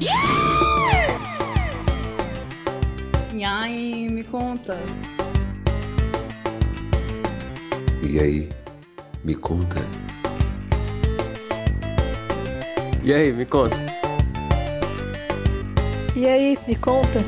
[0.00, 0.08] E
[3.44, 4.78] aí, me conta.
[8.02, 8.48] E aí,
[9.24, 9.80] me conta.
[13.02, 13.76] E aí, me conta.
[16.14, 17.24] E aí, me conta.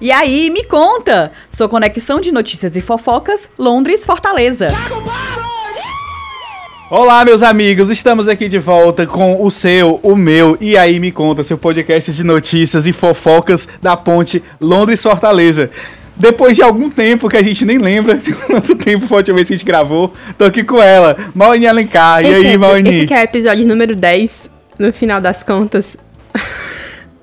[0.00, 1.32] E aí, me conta!
[1.50, 4.68] Sua conexão de notícias e fofocas, Londres, Fortaleza.
[6.90, 11.12] Olá, meus amigos, estamos aqui de volta com o seu, o meu e aí me
[11.12, 15.68] conta, seu podcast de notícias e fofocas da ponte Londres-Fortaleza.
[16.16, 19.34] Depois de algum tempo que a gente nem lembra de quanto tempo foi a última
[19.36, 22.24] vez que a gente gravou, tô aqui com ela, Maoni Alencar.
[22.24, 22.88] E aí, Maoni?
[22.88, 24.48] Esse que é o episódio número 10,
[24.78, 25.94] no final das contas.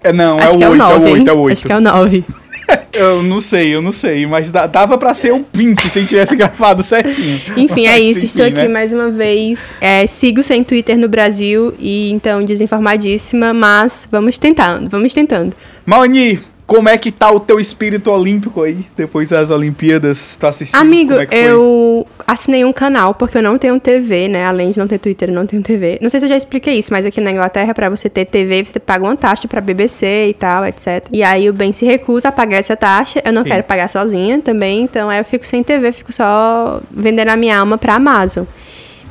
[0.03, 1.25] É, não, Acho é o que é o 8, 9, é o 8, hein?
[1.27, 1.53] é o 8.
[1.53, 2.25] Acho que é o 9.
[2.95, 6.09] Eu não sei, eu não sei, mas dava pra ser um 20 se a gente
[6.09, 7.41] tivesse gravado certinho.
[7.57, 8.25] Enfim, é Mas, isso.
[8.25, 8.73] Estou enfim, aqui né?
[8.73, 9.73] mais uma vez.
[9.81, 15.53] É, sigo sem Twitter no Brasil e então desinformadíssima, mas vamos tentando, vamos tentando.
[15.85, 16.39] Maoni,
[16.75, 20.35] como é que tá o teu espírito olímpico aí, depois das Olimpíadas?
[20.35, 20.79] Tá assistindo?
[20.79, 24.45] Amigo, é eu assinei um canal porque eu não tenho TV, né?
[24.45, 25.97] Além de não ter Twitter, eu não tenho TV.
[26.01, 28.65] Não sei se eu já expliquei isso, mas aqui na Inglaterra, pra você ter TV,
[28.65, 31.07] você paga uma taxa pra BBC e tal, etc.
[31.11, 33.21] E aí o Ben se recusa a pagar essa taxa.
[33.23, 33.49] Eu não Sim.
[33.49, 37.57] quero pagar sozinha também, então aí eu fico sem TV, fico só vendendo a minha
[37.57, 38.43] alma pra Amazon.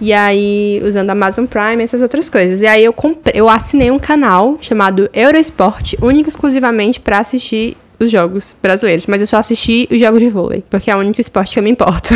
[0.00, 2.60] E aí, usando a Amazon Prime, essas outras coisas.
[2.60, 7.76] E aí eu comprei, eu assinei um canal chamado Eurosport, único e exclusivamente pra assistir
[7.98, 9.06] os jogos brasileiros.
[9.06, 11.62] Mas eu só assisti os jogos de vôlei, porque é o único esporte que eu
[11.62, 12.12] me importo.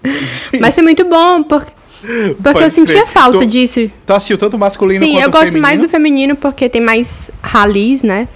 [0.60, 3.90] Mas foi muito bom, porque, porque Pode eu sentia falta Tu- disso.
[4.06, 5.62] Tu assistiu tanto o masculino Sim, quanto eu o gosto feminino?
[5.62, 8.26] mais do feminino porque tem mais ralis, né?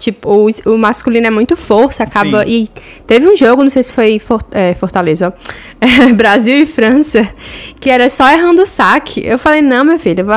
[0.00, 2.42] Tipo, o, o masculino é muito força, acaba.
[2.44, 2.48] Sim.
[2.64, 2.68] E
[3.06, 5.32] teve um jogo, não sei se foi For- é, Fortaleza.
[5.80, 7.26] É, Brasil e França,
[7.80, 9.22] que era só errando o saque.
[9.24, 10.34] Eu falei, não, minha filha, eu vou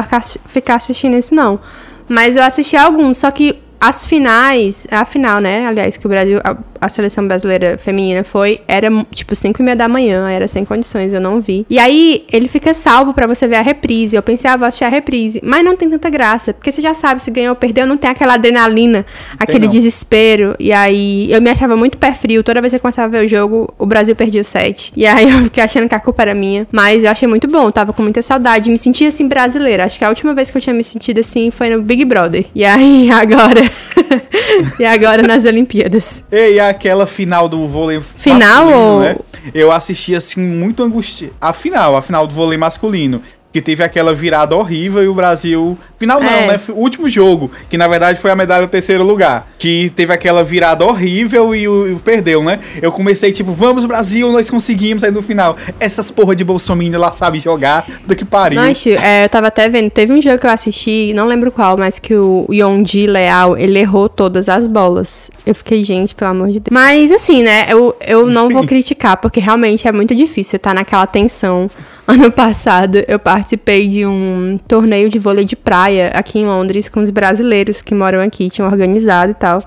[0.47, 1.59] ficar assistindo isso não.
[2.07, 5.65] Mas eu assisti alguns, só que as finais, a final, né?
[5.65, 6.39] Aliás, que o Brasil,
[6.83, 10.65] a, a seleção brasileira feminina foi, era tipo 5 e meia da manhã, era sem
[10.65, 11.65] condições, eu não vi.
[11.69, 14.15] E aí, ele fica salvo pra você ver a reprise.
[14.15, 15.39] Eu pensei, ah, vou assistir a reprise.
[15.43, 18.09] Mas não tem tanta graça, porque você já sabe se ganhou ou perdeu, não tem
[18.09, 19.05] aquela adrenalina,
[19.39, 19.71] aquele não.
[19.71, 20.55] desespero.
[20.59, 22.43] E aí, eu me achava muito pé frio.
[22.43, 24.91] Toda vez que eu começava a ver o jogo, o Brasil perdia o set.
[24.95, 26.67] E aí, eu fiquei achando que a culpa era minha.
[26.71, 28.69] Mas eu achei muito bom, tava com muita saudade.
[28.69, 29.85] Me sentia assim brasileira.
[29.85, 32.45] Acho que a última vez que eu tinha me sentido assim foi no Big Brother.
[32.53, 33.71] E aí, agora.
[34.79, 36.23] e agora nas Olimpíadas.
[36.31, 39.15] E aquela final do vôlei Final masculino, ou- né?
[39.53, 41.33] Eu assisti assim muito angustiado.
[41.39, 43.21] A final, a final do vôlei masculino.
[43.51, 45.77] Que teve aquela virada horrível e o Brasil.
[46.03, 46.47] Final não, É.
[46.47, 46.59] né?
[46.69, 49.47] O último jogo, que na verdade foi a medalha do terceiro lugar.
[49.57, 52.59] Que teve aquela virada horrível e o, e perdeu, né?
[52.81, 55.03] Eu comecei tipo, vamos Brasil, nós conseguimos.
[55.03, 58.59] Aí no final, essas porra de Bolsonaro lá sabe jogar, do que pariu.
[58.59, 61.77] Mas, é, eu tava até vendo, teve um jogo que eu assisti, não lembro qual,
[61.77, 65.31] mas que o Yondi Leal, ele errou todas as bolas.
[65.45, 66.67] Eu fiquei, gente, pelo amor de Deus.
[66.71, 71.07] Mas, assim, né, eu, eu não vou criticar, porque realmente é muito difícil estar naquela
[71.07, 71.69] tensão.
[72.05, 76.99] Ano passado, eu participei de um torneio de vôlei de praia aqui em Londres com
[77.01, 79.61] os brasileiros que moram aqui, tinham organizado e tal.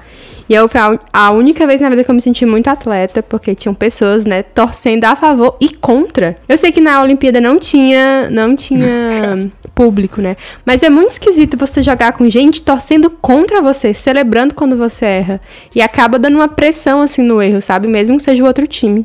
[0.49, 3.23] E eu, foi a- a única vez na vida que eu me senti muito atleta,
[3.23, 6.37] porque tinham pessoas, né, torcendo a favor e contra.
[6.49, 10.37] Eu sei que na Olimpíada não tinha, não tinha público, né?
[10.65, 15.41] Mas é muito esquisito você jogar com gente torcendo contra você, celebrando quando você erra.
[15.75, 17.89] E acaba dando uma pressão, assim, no erro, sabe?
[17.89, 19.05] Mesmo que seja o outro time.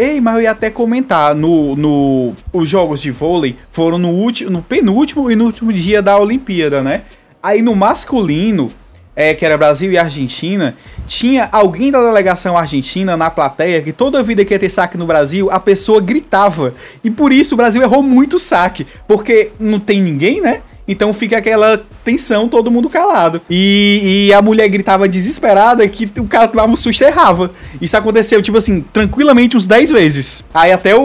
[0.00, 4.48] Ei, mas eu ia até comentar, no, no, os jogos de vôlei foram no, último,
[4.48, 7.02] no penúltimo e no último dia da Olimpíada, né?
[7.42, 8.72] Aí no masculino,
[9.14, 10.74] é, que era Brasil e Argentina,
[11.06, 15.04] tinha alguém da delegação argentina na plateia que toda vida que ia ter saque no
[15.04, 16.72] Brasil, a pessoa gritava.
[17.04, 20.62] E por isso o Brasil errou muito saque, porque não tem ninguém, né?
[20.90, 23.40] Então fica aquela tensão, todo mundo calado.
[23.48, 27.50] E, e a mulher gritava desesperada que o cara tomava um susto e errava.
[27.80, 30.44] Isso aconteceu, tipo assim, tranquilamente uns 10 vezes.
[30.52, 31.00] Aí até o,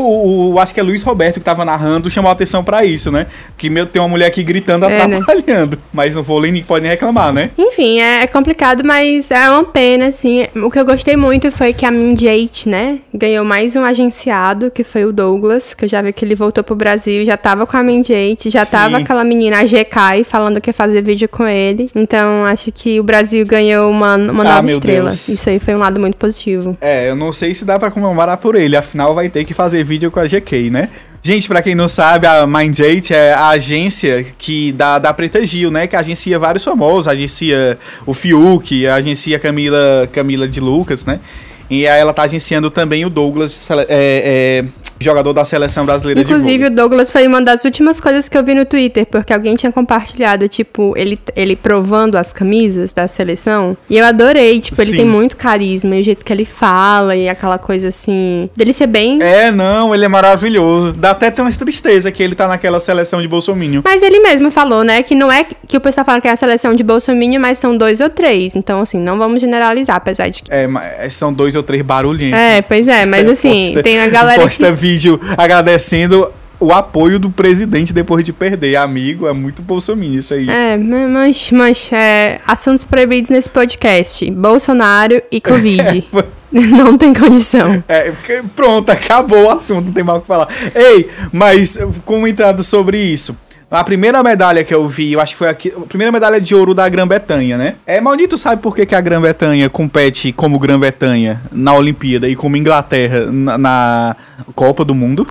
[0.54, 3.28] o- acho que é Luiz Roberto que tava narrando, chamou a atenção pra isso, né?
[3.58, 5.18] Que meu, tem uma mulher aqui gritando, É, né?
[5.18, 5.78] atrapalhando.
[5.94, 7.52] Mas no vôlei ninguém pode nem reclamar, né?
[7.58, 10.48] Enfim, é, é complicado, mas é uma pena, assim.
[10.56, 14.84] O que eu gostei muito foi que a Minjate, né, ganhou mais um agenciado, que
[14.84, 17.78] foi o Douglas, que eu já vi que ele voltou pro Brasil, já tava com
[17.78, 18.72] a Minjate, já Sim.
[18.72, 21.90] tava aquela menina, a GK, falando que ia fazer vídeo com ele.
[21.96, 25.10] Então, acho que o Brasil ganhou uma, uma Ah, nova estrela.
[25.10, 25.28] Deus.
[25.28, 26.78] Isso aí foi um lado muito positivo.
[26.80, 29.84] É, eu não sei se dá pra comemorar por ele, afinal vai ter que fazer
[29.84, 30.90] vídeo com a GK, né?
[31.22, 35.72] Gente, pra quem não sabe, a Mind8 é a agência que da, da Preta Gil,
[35.72, 35.88] né?
[35.88, 41.20] Que agencia vários famosos, agencia o Fiuk, agencia a Camila, Camila de Lucas, né?
[41.68, 44.66] E aí ela tá agenciando também o Douglas, é, é,
[45.00, 48.54] jogador da seleção brasileira Inclusive, o Douglas foi uma das últimas coisas que eu vi
[48.54, 53.78] no Twitter, porque alguém tinha compartilhado, tipo, ele, ele provando as camisas da seleção.
[53.90, 54.98] E eu adorei, tipo, ele Sim.
[54.98, 58.50] tem muito carisma, e o jeito que ele fala, e aquela coisa assim.
[58.56, 59.22] Dele ser bem.
[59.22, 60.94] É, não, ele é maravilhoso.
[60.94, 63.46] Dá até ter uma tristeza que ele tá naquela seleção de Bolsonaro.
[63.84, 66.36] Mas ele mesmo falou, né, que não é que o pessoal fala que é a
[66.36, 68.56] seleção de Bolsonaro, mas são dois ou três.
[68.56, 70.54] Então, assim, não vamos generalizar, apesar de que.
[70.54, 72.40] É, mas são dois ou três barulhentos.
[72.40, 74.56] É, pois é, mas assim, Posta- tem a galera que.
[74.86, 78.76] Vídeo agradecendo o apoio do presidente depois de perder.
[78.76, 80.48] Amigo, é muito Bolsonaro isso aí.
[80.48, 86.08] É, mas, mas é, assuntos proibidos nesse podcast: Bolsonaro e Covid.
[86.72, 87.84] não tem condição.
[87.88, 88.14] É,
[88.56, 90.48] pronto, acabou o assunto, não tem mais o que falar.
[90.74, 93.38] Ei, mas comentando sobre isso.
[93.76, 96.56] A primeira medalha que eu vi, eu acho que foi aqui, a primeira medalha de
[96.56, 97.76] ouro da Grã-Bretanha, né?
[97.86, 102.56] É, Maldito sabe por que, que a Grã-Bretanha compete como Grã-Bretanha na Olimpíada e como
[102.56, 104.16] Inglaterra na, na
[104.56, 105.28] Copa do Mundo?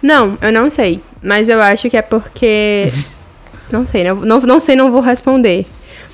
[0.00, 1.00] Não, eu não sei.
[1.20, 2.92] Mas eu acho que é porque.
[3.70, 5.66] não sei, não, não, não sei, não vou responder.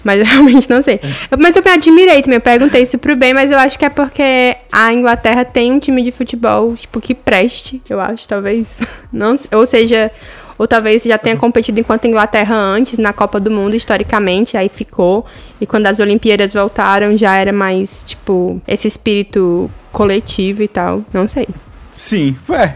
[0.02, 1.00] Mas eu realmente não sei.
[1.30, 3.84] Eu- Mas eu me admirei também, eu perguntei isso pro bem, mas eu acho que
[3.84, 8.80] é porque a Inglaterra tem um time de futebol, tipo, que preste, eu acho, talvez.
[9.12, 10.10] Não, ou seja,
[10.58, 15.24] ou talvez já tenha competido enquanto Inglaterra antes na Copa do Mundo, historicamente, aí ficou.
[15.60, 21.02] E quando as Olimpíadas voltaram, já era mais, tipo, esse espírito coletivo e tal.
[21.12, 21.48] Não sei.
[21.92, 22.74] Sim, é.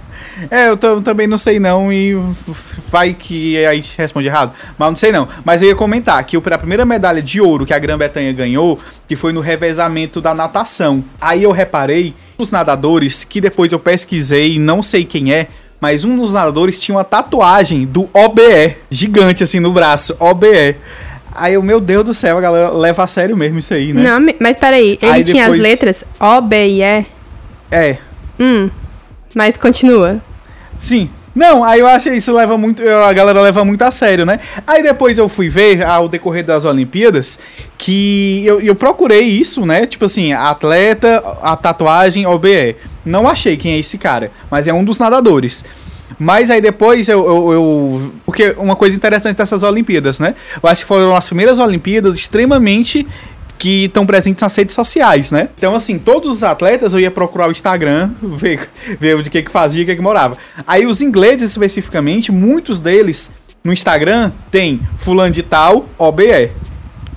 [0.49, 2.17] É, eu, ta- eu também não sei não e
[2.89, 5.27] vai que a gente responde errado, mas não sei não.
[5.45, 8.79] Mas eu ia comentar que a primeira medalha de ouro que a Grã-Bretanha ganhou,
[9.09, 11.03] que foi no revezamento da natação.
[11.21, 15.49] Aí eu reparei os nadadores, que depois eu pesquisei não sei quem é,
[15.81, 20.77] mas um dos nadadores tinha uma tatuagem do OBE, gigante assim no braço, OBE.
[21.35, 24.03] Aí eu, meu Deus do céu, a galera leva a sério mesmo isso aí, né?
[24.03, 27.07] Não, mas peraí, ele Aí tinha as depois- letras O, B e E.
[27.71, 27.99] É,
[28.41, 28.69] Hum.
[29.35, 30.19] Mas continua.
[30.79, 31.11] Sim.
[31.39, 32.83] Não, aí eu acho que isso leva muito.
[32.83, 34.41] A galera leva muito a sério, né?
[34.67, 37.39] Aí depois eu fui ver ao decorrer das Olimpíadas
[37.79, 39.87] que eu, eu procurei isso, né?
[39.87, 42.75] Tipo assim, atleta, a tatuagem, OBE.
[43.07, 45.65] Não achei quem é esse cara, mas é um dos nadadores.
[46.19, 50.35] Mas aí depois eu, eu, eu- Porque uma coisa interessante dessas Olimpíadas, né?
[50.61, 53.07] Eu acho que foram as primeiras Olimpíadas extremamente
[53.59, 55.49] que estão presentes nas redes sociais, né?
[55.57, 58.69] Então, assim, todos os atletas eu ia procurar o Instagram, ver,
[58.99, 60.37] ver de que que fazia, o que que morava.
[60.67, 63.33] Aí os ingleses especificamente, muitos deles
[63.65, 66.53] no Instagram tem fulano de tal, OBE.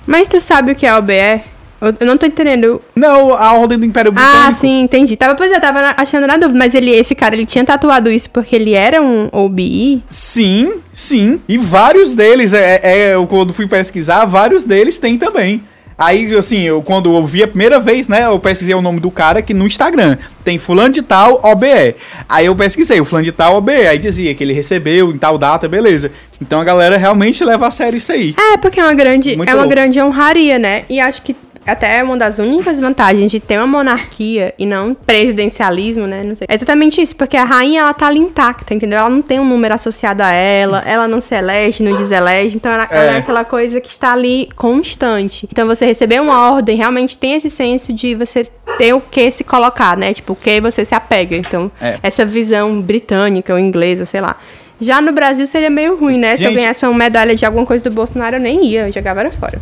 [0.06, 1.52] Mas tu sabe o que é OBE?
[1.82, 2.80] Eu eu não tô entendendo.
[2.94, 4.38] Não, a ordem do Império Britânico.
[4.48, 5.16] Ah, sim, entendi.
[5.16, 6.56] Tava, pois é, tava achando na dúvida.
[6.56, 10.04] Mas ele, esse cara, ele tinha tatuado isso porque ele era um OBI?
[10.08, 11.40] Sim, sim.
[11.48, 15.60] E vários deles, é, é, eu quando fui pesquisar, vários deles tem também.
[16.02, 19.08] Aí, assim, eu, quando eu vi a primeira vez, né, eu pesquisei o nome do
[19.08, 20.18] cara aqui no Instagram.
[20.42, 21.94] Tem fulano de tal, OBE.
[22.28, 23.86] Aí eu pesquisei, o fulano de tal, OBE.
[23.86, 26.10] Aí dizia que ele recebeu em tal data, beleza.
[26.40, 28.34] Então a galera realmente leva a sério isso aí.
[28.36, 29.70] É, porque é uma grande, Muito é uma louco.
[29.70, 30.84] grande honraria, né?
[30.90, 34.94] E acho que até é uma das únicas vantagens de ter uma monarquia e não
[34.94, 36.22] presidencialismo, né?
[36.22, 36.46] Não sei.
[36.48, 38.98] É exatamente isso, porque a rainha, ela tá ali intacta, entendeu?
[38.98, 42.70] Ela não tem um número associado a ela, ela não se elege, não deselege, então
[42.72, 43.18] ela, ela é É.
[43.18, 45.48] aquela coisa que está ali constante.
[45.50, 48.44] Então você receber uma ordem realmente tem esse senso de você
[48.78, 50.12] ter o que se colocar, né?
[50.14, 51.36] Tipo, o que você se apega.
[51.36, 51.98] Então, É.
[52.02, 54.36] essa visão britânica ou inglesa, sei lá.
[54.80, 56.36] Já no Brasil seria meio ruim, né?
[56.36, 58.92] Se eu Gente- ganhasse uma medalha de alguma coisa do Bolsonaro, eu nem ia, eu
[58.92, 59.60] jogava era fora.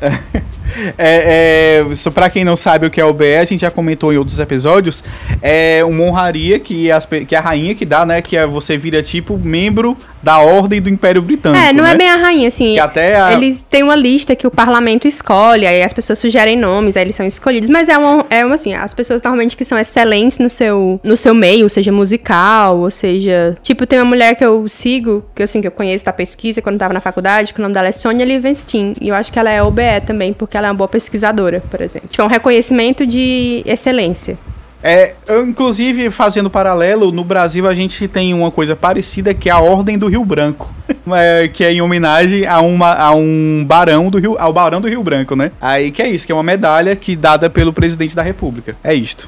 [0.98, 3.70] É, é, só pra quem não sabe o que é o BE, a gente já
[3.70, 5.04] comentou em outros episódios.
[5.40, 8.20] É uma honraria que, as que a rainha que dá, né?
[8.20, 11.62] Que é você vira tipo membro da ordem do Império Britânico.
[11.64, 11.92] É, não né?
[11.92, 12.74] é bem a rainha, assim.
[12.74, 16.56] Que até a- Eles têm uma lista que o parlamento escolhe, aí as pessoas sugerem
[16.56, 17.70] nomes, aí eles são escolhidos.
[17.70, 21.16] Mas é uma, é uma assim, as pessoas normalmente que são excelentes no seu, no
[21.16, 23.56] seu meio, seja musical, ou seja.
[23.62, 26.74] Tipo, tem uma mulher que eu sigo, que assim, que eu conheço da pesquisa quando
[26.74, 28.94] eu tava na faculdade, que o nome dela é Sônia Livenstein.
[29.00, 31.80] E eu acho que ela é OBE também, porque ela é uma boa pesquisadora, por
[31.80, 32.08] exemplo.
[32.08, 34.36] Tipo, é um reconhecimento de excelência.
[34.82, 39.52] É, eu, inclusive, fazendo paralelo, no Brasil a gente tem uma coisa parecida que é
[39.52, 40.72] a Ordem do Rio Branco.
[41.10, 44.88] É, que é em homenagem a, uma, a um barão do Rio, ao barão do
[44.88, 45.52] Rio Branco, né?
[45.58, 48.76] Aí que é isso, que é uma medalha que dada pelo presidente da República.
[48.84, 49.26] É isto.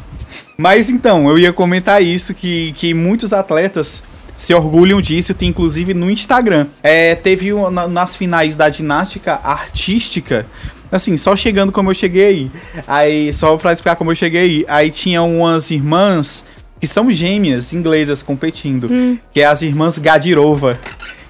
[0.59, 4.05] Mas então, eu ia comentar isso, que, que muitos atletas
[4.37, 6.67] se orgulham disso, tem inclusive no Instagram.
[6.83, 10.45] É, teve na- nas finais da ginástica artística,
[10.91, 12.51] assim, só chegando como eu cheguei
[12.87, 13.33] aí.
[13.33, 14.91] Só pra explicar como eu cheguei aí.
[14.91, 16.45] Tinha umas irmãs
[16.81, 18.89] que são gêmeas inglesas competindo,
[19.33, 20.79] que é as irmãs Gadirova.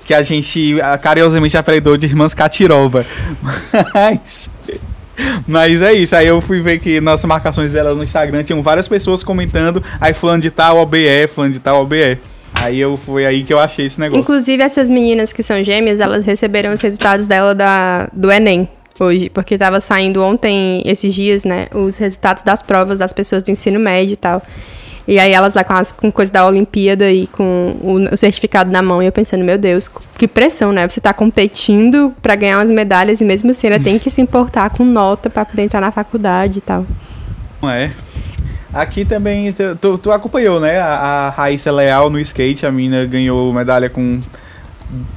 [0.07, 3.07] Que a gente carinhosamente apelidou de irmãs Catirova.
[3.95, 4.51] Mas.
[5.47, 8.89] Mas é isso, aí eu fui ver que nas marcações delas no Instagram tinham várias
[8.89, 12.17] pessoas comentando, aí fulano de tal, OBE, fulano de tal, OBE.
[12.55, 14.23] Aí eu foi aí que eu achei esse negócio.
[14.23, 18.67] Inclusive, essas meninas que são gêmeas, elas receberam os resultados dela da, do Enem
[19.05, 23.51] hoje, porque tava saindo ontem, esses dias, né, os resultados das provas das pessoas do
[23.51, 24.43] ensino médio e tal.
[25.09, 28.71] E aí elas lá com, as, com coisa da Olimpíada e com o, o certificado
[28.71, 30.87] na mão, e eu pensando, meu Deus, que pressão, né?
[30.87, 34.71] Você tá competindo pra ganhar umas medalhas e mesmo assim ainda tem que se importar
[34.71, 36.87] com nota pra poder entrar na faculdade e tal.
[37.61, 37.91] Não é.
[38.73, 40.79] Aqui também, tu, tu acompanhou, né?
[40.79, 44.21] A, a Raíssa Leal no skate, a mina ganhou medalha com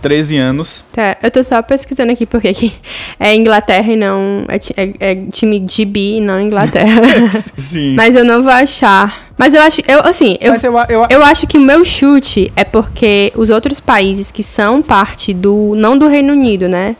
[0.01, 0.83] 13 anos.
[0.93, 2.71] Tá, eu tô só pesquisando aqui porque
[3.19, 4.45] é Inglaterra e não.
[4.47, 7.01] É, é- é time GB e não Inglaterra.
[7.57, 7.95] Sim.
[7.95, 9.29] Mas eu não vou achar.
[9.37, 9.81] Mas eu acho.
[9.87, 13.49] Eu, assim, eu, Mas eu, eu, eu acho que o meu chute é porque os
[13.49, 15.73] outros países que são parte do.
[15.75, 16.95] Não do Reino Unido, né?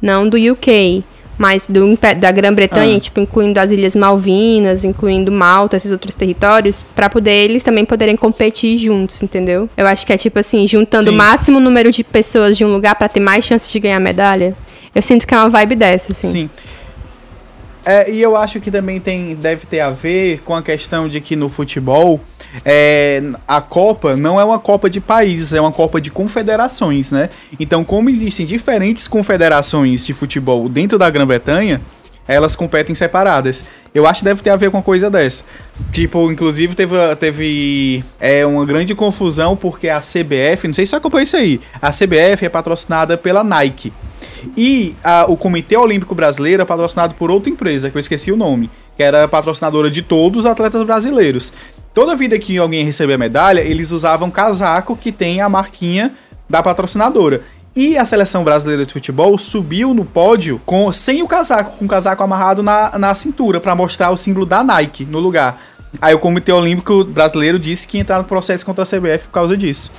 [0.00, 1.02] Não do UK.
[1.40, 3.00] Mas do, da Grã-Bretanha, Ah.
[3.00, 8.14] tipo, incluindo as Ilhas Malvinas, incluindo Malta, esses outros territórios, pra poder eles também poderem
[8.14, 9.66] competir juntos, entendeu?
[9.74, 11.16] Eu acho que é tipo assim, juntando o Sim.
[11.16, 14.54] máximo número de pessoas de um lugar pra ter mais chances de ganhar medalha.
[14.94, 16.28] Eu sinto que é uma vibe dessa, assim.
[16.30, 16.50] Sim.
[17.84, 21.20] É, e eu acho que também tem, deve ter a ver com a questão de
[21.20, 22.20] que no futebol
[22.64, 27.30] é, a Copa não é uma Copa de países, é uma Copa de confederações, né?
[27.58, 31.80] Então, como existem diferentes confederações de futebol dentro da Grã-Bretanha,
[32.28, 33.64] elas competem separadas.
[33.92, 35.42] Eu acho que deve ter a ver com uma coisa dessa.
[35.92, 40.96] Tipo, inclusive teve, teve é, uma grande confusão porque a CBF, não sei se você
[40.96, 43.92] acompanhou isso aí, a CBF é patrocinada pela Nike.
[44.56, 48.36] E a- o Comitê Olímpico Brasileiro é patrocinado por outra empresa, que eu esqueci o
[48.36, 51.52] nome, que era patrocinadora de todos os atletas brasileiros.
[51.94, 56.12] Toda vida que alguém recebia medalha, eles usavam casaco que tem a marquinha
[56.48, 57.42] da patrocinadora.
[57.74, 61.88] E a seleção brasileira de futebol subiu no pódio com sem o casaco, com o
[61.88, 65.60] casaco amarrado na, na cintura, para mostrar o símbolo da Nike no lugar.
[66.00, 69.32] Aí o Comitê Olímpico Brasileiro disse que ia entrar no processo contra a CBF por
[69.32, 69.90] causa disso.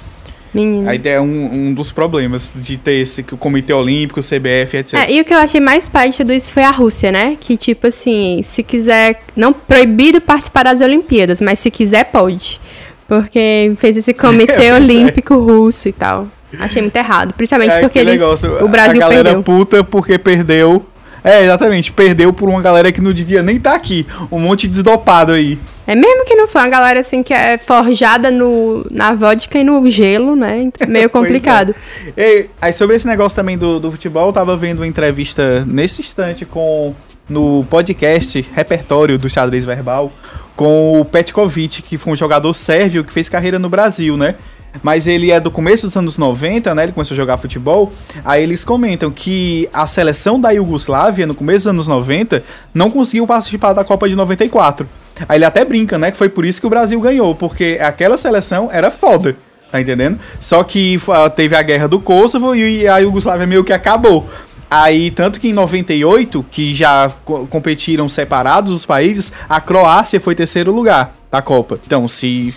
[0.54, 0.90] Menino.
[0.90, 4.94] Aí é um, um dos problemas de ter esse o Comitê Olímpico, o CBF, etc.
[4.96, 7.38] É, e o que eu achei mais pai de tudo isso foi a Rússia, né?
[7.40, 9.22] Que, tipo assim, se quiser.
[9.36, 12.60] Não proibido participar das Olimpíadas, mas se quiser, pode.
[13.08, 14.74] Porque fez esse comitê Pois é.
[14.74, 16.28] olímpico russo e tal.
[16.60, 17.34] Achei muito errado.
[17.34, 19.44] Principalmente porque aquele eles, negócio, o Brasil a galera perdeu.
[19.44, 20.86] puta porque perdeu.
[21.24, 24.08] É, exatamente, perdeu por uma galera que não devia nem estar aqui.
[24.32, 25.60] Um monte de desdopado aí.
[25.86, 29.64] É mesmo que não foi uma galera assim que é forjada no, na vodka e
[29.64, 30.70] no gelo, né?
[30.88, 31.10] Meio é.
[31.10, 31.76] complicado.
[32.18, 36.02] E, aí, sobre esse negócio também do, do futebol, eu tava vendo uma entrevista nesse
[36.02, 36.96] instante com
[37.30, 40.12] no podcast Repertório do Xadrez Verbal
[40.56, 44.36] com o Petkovic, que foi um jogador sérvio que fez carreira no Brasil, né?
[44.82, 46.84] Mas ele é do começo dos anos 90, né?
[46.84, 47.92] Ele começou a jogar futebol.
[48.24, 53.28] Aí eles comentam que a seleção da Iugoslávia, no começo dos anos 90, não conseguiu
[53.28, 54.88] participar da Copa de 94.
[55.28, 56.10] Aí ele até brinca, né?
[56.12, 59.36] Que foi por isso que o Brasil ganhou, porque aquela seleção era foda.
[59.72, 60.20] Tá entendendo?
[60.40, 64.28] Só que fa- teve a guerra do Kosovo e a Iugoslávia meio que acabou.
[64.74, 70.34] Aí, tanto que em 98, que já co- competiram separados os países, a Croácia foi
[70.34, 71.78] terceiro lugar da Copa.
[71.86, 72.56] Então, se,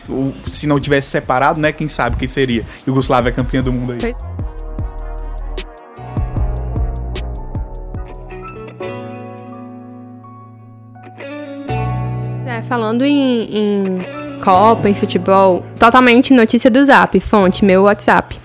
[0.48, 2.62] se não tivesse separado, né, quem sabe quem seria?
[2.86, 4.00] Iugoslávia campeã do mundo aí.
[4.00, 4.14] Foi.
[12.46, 18.38] É, falando em, em Copa, em futebol, totalmente notícia do Zap, fonte, meu WhatsApp.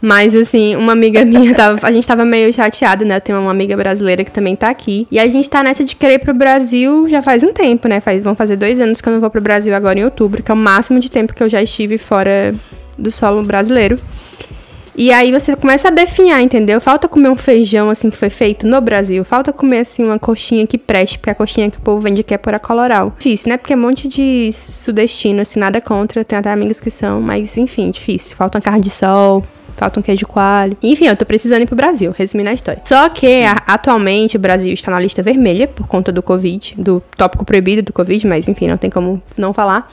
[0.00, 3.20] Mas, assim, uma amiga minha, tava, a gente tava meio chateada, né?
[3.20, 5.06] Tem uma amiga brasileira que também tá aqui.
[5.10, 8.00] E a gente tá nessa de querer ir pro Brasil já faz um tempo, né?
[8.00, 10.50] Faz, vão fazer dois anos que eu não vou pro Brasil agora em outubro, que
[10.50, 12.54] é o máximo de tempo que eu já estive fora
[12.96, 13.98] do solo brasileiro.
[14.96, 16.80] E aí você começa a definhar, entendeu?
[16.80, 19.24] Falta comer um feijão assim que foi feito no Brasil.
[19.24, 22.34] Falta comer assim uma coxinha que preste, porque a coxinha que o povo vende aqui
[22.34, 23.14] é pura coloral.
[23.16, 23.56] Difícil, né?
[23.56, 26.24] Porque é um monte de sudestino, assim, nada contra.
[26.24, 28.36] Tem até amigos que são, mas enfim, difícil.
[28.36, 29.44] Falta uma carne de sol.
[29.76, 30.76] Falta um queijo coalho.
[30.82, 32.82] Enfim, eu tô precisando ir pro Brasil, resumindo a história.
[32.84, 37.02] Só que a- atualmente o Brasil está na lista vermelha por conta do Covid, do
[37.16, 39.90] tópico proibido do Covid, mas enfim, não tem como não falar.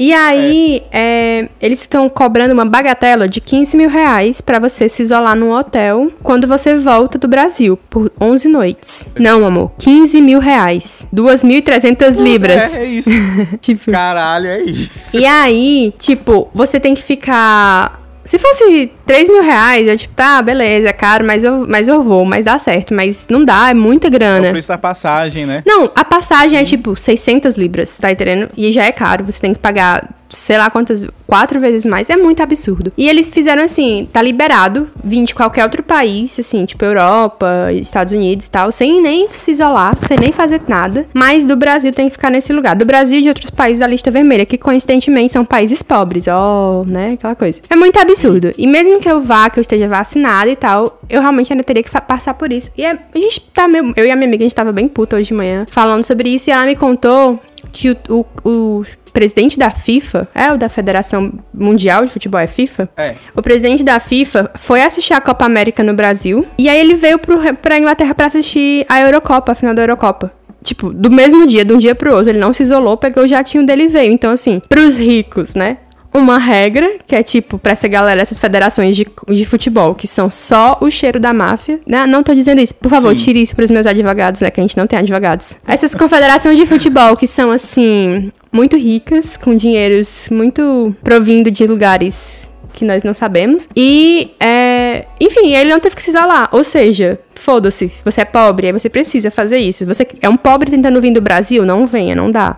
[0.00, 5.02] E aí, é, eles estão cobrando uma bagatela de 15 mil reais pra você se
[5.02, 9.08] isolar num hotel quando você volta do Brasil por 11 noites.
[9.18, 11.04] Não, amor, 15 mil reais.
[11.12, 12.74] 2.300 libras.
[12.76, 13.10] É, é isso.
[13.60, 15.16] Tipo, Caralho, é isso.
[15.16, 18.00] e aí, tipo, você tem que ficar.
[18.24, 22.02] Se fosse 3 mil reais, eu tipo, tá, beleza, é caro, mas eu, mas eu
[22.02, 22.92] vou, mas dá certo.
[22.94, 24.50] Mas não dá, é muita É o grana.
[24.50, 25.62] preço da passagem, né?
[25.66, 28.50] Não, a passagem é tipo 600 libras, tá entendendo?
[28.56, 32.10] E já é caro, você tem que pagar sei lá quantas, quatro vezes mais.
[32.10, 32.92] É muito absurdo.
[32.96, 38.12] E eles fizeram assim, tá liberado vir de qualquer outro país, assim, tipo Europa, Estados
[38.12, 41.06] Unidos e tal, sem nem se isolar, sem nem fazer nada.
[41.14, 42.76] Mas do Brasil tem que ficar nesse lugar.
[42.76, 46.84] Do Brasil e de outros países da lista vermelha, que coincidentemente são países pobres, ó,
[46.86, 47.62] né, aquela coisa.
[47.70, 48.52] É muito absurdo.
[48.56, 51.82] E mesmo que eu vá, que eu esteja vacinada e tal, eu realmente ainda teria
[51.82, 52.70] que passar por isso.
[52.76, 54.88] E é- a gente tá meio, eu e a minha amiga, a gente tava bem
[54.88, 57.40] puta hoje de manhã, falando sobre isso, e ela me contou
[57.72, 62.46] que o, o, o presidente da FIFA, é o da Federação Mundial de Futebol, é
[62.46, 62.88] FIFA?
[62.96, 63.14] É.
[63.34, 66.46] O presidente da FIFA foi assistir a Copa América no Brasil.
[66.56, 70.32] E aí ele veio pro, pra Inglaterra pra assistir a Eurocopa, a final da Eurocopa.
[70.62, 72.30] Tipo, do mesmo dia, de um dia pro outro.
[72.30, 74.12] Ele não se isolou, pegou o jatinho dele e veio.
[74.12, 75.78] Então, assim, pros ricos, né?
[76.12, 80.30] Uma regra, que é tipo, pra essa galera, essas federações de, de futebol, que são
[80.30, 81.80] só o cheiro da máfia.
[81.86, 82.06] Né?
[82.06, 82.74] Não tô dizendo isso.
[82.74, 83.24] Por favor, Sim.
[83.24, 84.50] tire isso pros meus advogados, né?
[84.50, 85.56] Que a gente não tem advogados.
[85.66, 92.48] Essas confederações de futebol que são, assim, muito ricas, com dinheiros muito provindo de lugares
[92.78, 93.68] que nós não sabemos.
[93.74, 96.48] E, é, enfim, ele não teve que se isolar.
[96.52, 99.84] Ou seja, foda-se, se você é pobre, aí você precisa fazer isso.
[99.84, 102.56] Você é um pobre tentando vir do Brasil, não venha, não dá.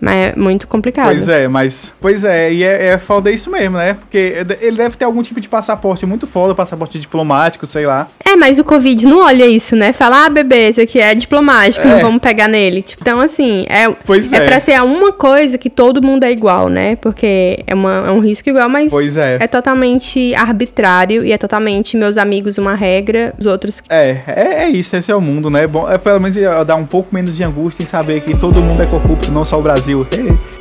[0.00, 1.06] Mas é muito complicado.
[1.08, 1.92] Pois é, mas.
[2.00, 3.94] Pois é, e é, é foda isso mesmo, né?
[3.94, 8.06] Porque ele deve ter algum tipo de passaporte muito foda, passaporte diplomático, sei lá.
[8.24, 9.92] É, mas o Covid não olha isso, né?
[9.92, 11.90] Fala, ah, bebê, esse aqui é diplomático, É.
[11.90, 12.82] não vamos pegar nele.
[12.82, 14.40] Tipo, então, assim, é, Pois é, é.
[14.46, 16.96] pra ser uma coisa que todo mundo é igual, né?
[16.96, 19.38] Porque é, uma- é um risco igual, mas Pois é.
[19.48, 23.82] totalmente arbitrário e é totalmente meus amigos uma regra, os outros.
[23.88, 25.66] É, é, é isso, esse é o mundo, né?
[25.66, 28.60] Bom, é pelo menos é, dar um pouco menos de angústia em saber que todo
[28.60, 29.87] mundo é corrupto, não só o Brasil.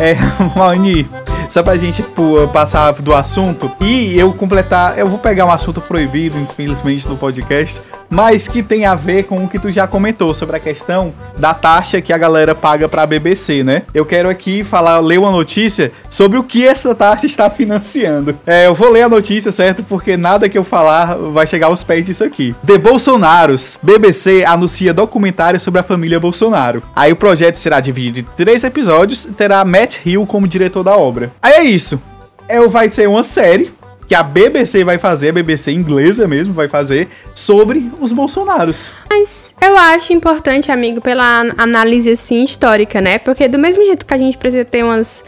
[0.00, 0.12] É.
[0.12, 0.16] É,
[0.56, 1.08] Mauni,
[1.48, 5.80] só pra gente pô, passar do assunto e eu completar, eu vou pegar um assunto
[5.80, 10.32] proibido, infelizmente, no podcast, mas que tem a ver com o que tu já comentou
[10.32, 13.82] sobre a questão da taxa que a galera paga pra BBC, né?
[13.92, 18.38] Eu quero aqui falar, ler uma notícia sobre o que essa taxa está financiando.
[18.46, 19.82] É, eu vou ler a notícia, certo?
[19.82, 22.54] Porque nada que eu falar vai chegar aos pés disso aqui.
[22.66, 26.82] The Bolsonaros, BBC anuncia documentário sobre a família Bolsonaro.
[26.94, 30.96] Aí o projeto será dividido em três episódios e terá Matt Hill como diretor da
[30.96, 31.30] obra.
[31.42, 32.00] Aí é isso.
[32.48, 33.70] É, vai ser uma série
[34.08, 38.92] que a BBC vai fazer, a BBC inglesa mesmo vai fazer, sobre os Bolsonaros.
[39.10, 43.18] Mas eu acho importante, amigo, pela an- análise assim histórica, né?
[43.18, 45.22] Porque do mesmo jeito que a gente precisa ter umas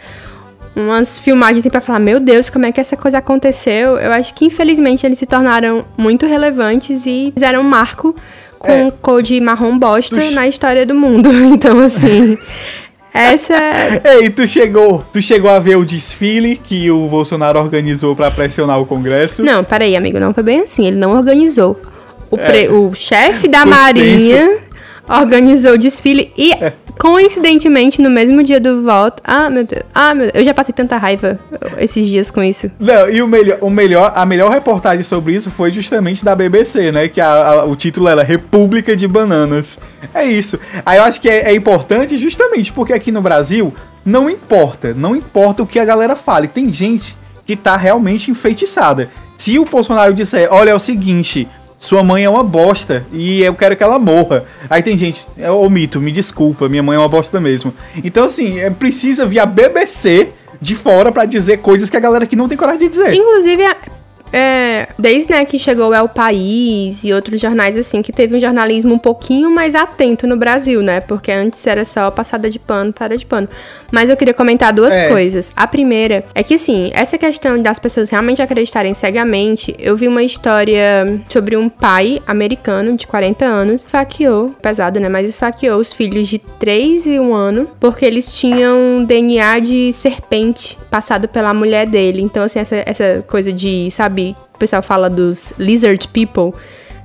[0.75, 3.97] umas filmagens assim pra falar, meu Deus, como é que essa coisa aconteceu?
[3.97, 8.15] Eu acho que infelizmente eles se tornaram muito relevantes e fizeram um marco
[8.57, 8.85] com É.
[8.85, 11.29] um code marrom bosta Tu- na história do mundo.
[11.53, 12.37] Então, assim,
[13.13, 18.15] essa é Ei, tu chegou, tu chegou a ver o desfile que o Bolsonaro organizou
[18.15, 19.43] pra pressionar o Congresso?
[19.43, 20.85] Não, peraí, amigo, não foi bem assim.
[20.87, 21.79] Ele não organizou.
[22.29, 22.69] O, pre- É.
[22.69, 24.57] o chefe da Marinha
[25.09, 26.53] organizou o desfile e,
[27.01, 29.21] coincidentemente, no mesmo dia do voto.
[29.25, 29.81] Ah, meu Deus.
[29.93, 30.35] Ah, meu Deus.
[30.35, 31.39] Eu já passei tanta raiva
[31.79, 32.69] esses dias com isso.
[32.79, 36.91] Não, e o melhor, o melhor, a melhor reportagem sobre isso foi justamente da BBC,
[36.91, 37.07] né?
[37.07, 39.79] Que a- a- o título era República de Bananas.
[40.13, 40.59] É isso.
[40.85, 43.73] Aí eu acho que é, é importante justamente porque aqui no Brasil
[44.05, 46.47] não importa, não importa o que a galera fale.
[46.47, 49.09] Tem gente que tá realmente enfeitiçada.
[49.33, 51.47] Se o Bolsonaro disser, olha, é o seguinte,
[51.81, 54.45] sua mãe é uma bosta e eu quero que ela morra.
[54.69, 57.73] Aí tem gente, é o mito, me desculpa, minha mãe é uma bosta mesmo.
[58.03, 60.29] Então, assim, é, precisa vir a BBC
[60.61, 63.15] de fora pra dizer coisas que a galera aqui não tem coragem de dizer.
[63.15, 63.63] Inclusive,
[64.31, 68.39] é, desde né, que chegou É o País e outros jornais assim, que teve um
[68.39, 71.01] jornalismo um pouquinho mais atento no Brasil, né?
[71.01, 73.47] Porque antes era só passada de pano, para de pano.
[73.91, 75.09] Mas eu queria comentar duas É.
[75.09, 75.51] coisas.
[75.55, 80.23] A primeira é que, assim, essa questão das pessoas realmente acreditarem cegamente, eu vi uma
[80.23, 85.09] história sobre um pai americano de 40 anos, esfaqueou, pesado, né?
[85.09, 90.77] Mas esfaqueou os filhos de 3 e 1 ano, porque eles tinham DNA de serpente
[90.89, 92.21] passado pela mulher dele.
[92.21, 94.20] Então, assim, essa, essa coisa de, sabe,
[94.53, 96.53] o pessoal fala dos lizard people.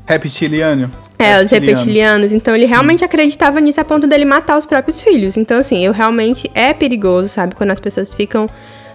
[0.06, 0.90] Reptiliano.
[1.18, 2.32] É, os reptilianos.
[2.32, 5.36] Então ele realmente acreditava nisso a ponto dele matar os próprios filhos.
[5.36, 7.54] Então, assim, eu realmente é perigoso, sabe?
[7.54, 8.46] Quando as pessoas ficam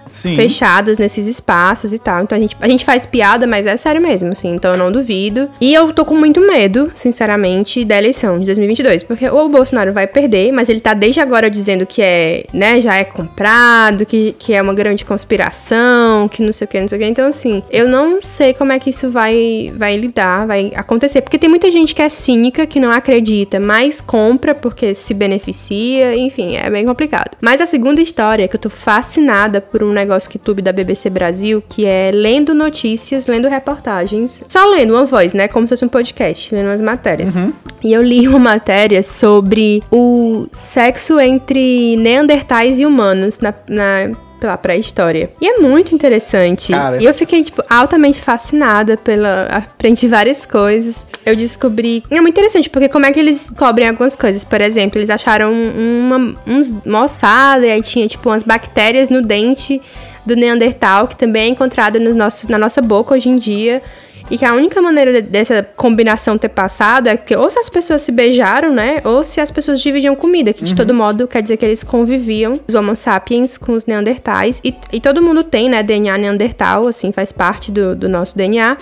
[0.08, 0.36] Sim.
[0.36, 2.22] fechadas nesses espaços e tal.
[2.22, 4.54] Então a gente, a gente faz piada, mas é sério mesmo, assim.
[4.54, 5.48] Então eu não duvido.
[5.60, 9.02] E eu tô com muito medo, sinceramente, da eleição de 2022.
[9.02, 12.96] Porque o Bolsonaro vai perder, mas ele tá desde agora dizendo que é, né, já
[12.96, 16.98] é comprado, que, que é uma grande conspiração, que não sei o que, não sei
[16.98, 17.06] o que.
[17.06, 21.22] Então, assim, eu não sei como é que isso vai, vai lidar, vai acontecer.
[21.22, 26.16] Porque tem muita gente que é cínica, que não acredita, mas compra porque se beneficia,
[26.16, 27.36] enfim, é bem complicado.
[27.40, 31.08] Mas a segunda história, que eu tô fascinada por um negócio que tube da BBC
[31.10, 34.42] Brasil, que é lendo notícias, lendo reportagens.
[34.48, 35.48] Só lendo uma voz, né?
[35.48, 37.34] Como se fosse um podcast, lendo umas matérias.
[37.82, 44.10] E eu li uma matéria sobre o sexo entre neandertais e humanos na, na
[44.42, 45.30] pela pré-história.
[45.40, 46.72] E é muito interessante.
[46.72, 47.00] Cara.
[47.00, 49.44] E eu fiquei, tipo, altamente fascinada pela.
[49.46, 50.96] Aprendi várias coisas.
[51.24, 52.02] Eu descobri.
[52.10, 54.44] É muito interessante, porque como é que eles cobrem algumas coisas?
[54.44, 59.22] Por exemplo, eles acharam uma, uns, uma ossada e aí tinha, tipo, umas bactérias no
[59.22, 59.80] dente
[60.26, 63.82] do Neandertal, que também é encontrado nos nossos, na nossa boca hoje em dia.
[64.30, 67.68] E que a única maneira de- dessa combinação ter passado é que ou se as
[67.68, 69.00] pessoas se beijaram, né?
[69.04, 72.54] Ou se as pessoas dividiam comida, que de todo modo quer dizer que eles conviviam,
[72.66, 74.60] os Homo sapiens com os Neandertais.
[74.64, 78.76] E, e todo mundo tem, né, DNA Neandertal, assim, faz parte do, do nosso DNA.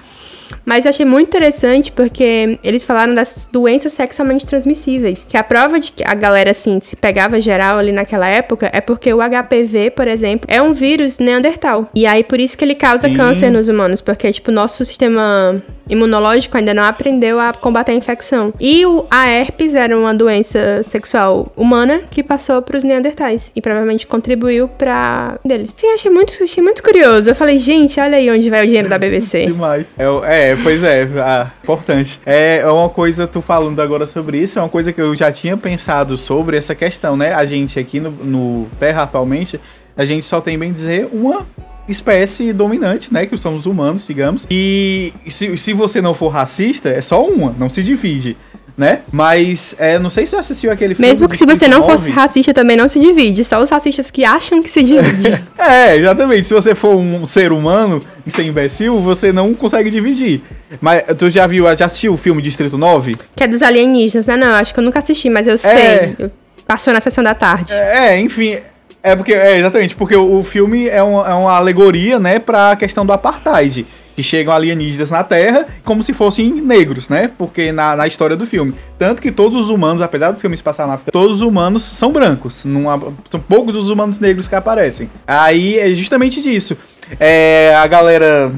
[0.65, 5.25] Mas eu achei muito interessante porque eles falaram das doenças sexualmente transmissíveis.
[5.29, 8.81] Que a prova de que a galera, assim, se pegava geral ali naquela época é
[8.81, 11.89] porque o HPV, por exemplo, é um vírus neandertal.
[11.95, 13.15] E aí, por isso que ele causa Sim.
[13.15, 14.01] câncer nos humanos.
[14.01, 18.53] Porque, tipo, nosso sistema imunológico ainda não aprendeu a combater a infecção.
[18.61, 23.51] E o, a herpes era uma doença sexual humana que passou pros neandertais.
[23.55, 25.75] E provavelmente contribuiu pra deles.
[25.77, 27.31] Enfim, achei muito, achei muito curioso.
[27.31, 29.47] Eu falei, gente, olha aí onde vai o dinheiro da BBC.
[29.51, 29.87] Demais.
[29.99, 32.21] É, é, pois é, ah, importante.
[32.25, 35.33] É é uma coisa, tu falando agora sobre isso, é uma coisa que eu já
[35.33, 37.35] tinha pensado sobre essa questão, né?
[37.35, 39.61] A gente aqui no, no Terra atualmente,
[39.97, 41.47] a gente só tem, bem dizer, uma
[41.89, 43.27] espécie dominante, né?
[43.27, 44.47] Que são os humanos, digamos.
[44.51, 48.37] E se, se você não for racista, é só uma, não se divide.
[48.79, 49.01] Né?
[49.13, 51.07] Mas é, não sei se você assistiu aquele filme.
[51.07, 51.93] Mesmo que se você não 9.
[51.93, 53.45] fosse racista, também não se divide.
[53.45, 55.43] Só os racistas que acham que se divide.
[55.59, 56.49] É, exatamente.
[56.49, 60.41] Se você for um ser humano e ser imbecil, você não consegue dividir.
[60.81, 63.17] Mas tu já viu, já assistiu o filme Distrito 9?
[63.37, 64.37] que é dos alienígenas, né?
[64.39, 66.15] Não, acho que eu nunca assisti, mas eu sei.
[66.19, 66.31] Eu-
[66.67, 67.73] Passou na sessão da tarde.
[67.75, 68.57] É, enfim.
[69.03, 73.05] É porque, é, exatamente, porque o, filme é, um- é uma alegoria, né, pra questão
[73.07, 73.87] do apartheid.
[74.17, 77.31] Que chegam alienígenas na Terra como se fossem negros, né?
[77.39, 78.75] Porque na, na história do filme.
[78.99, 81.83] Tanto que todos os humanos, apesar do filme se passar na África, todos os humanos
[81.85, 82.67] são brancos.
[82.67, 85.09] Há- são poucos dos humanos negros que aparecem.
[85.27, 86.77] Aí é justamente disso.
[87.19, 88.51] É, a galera.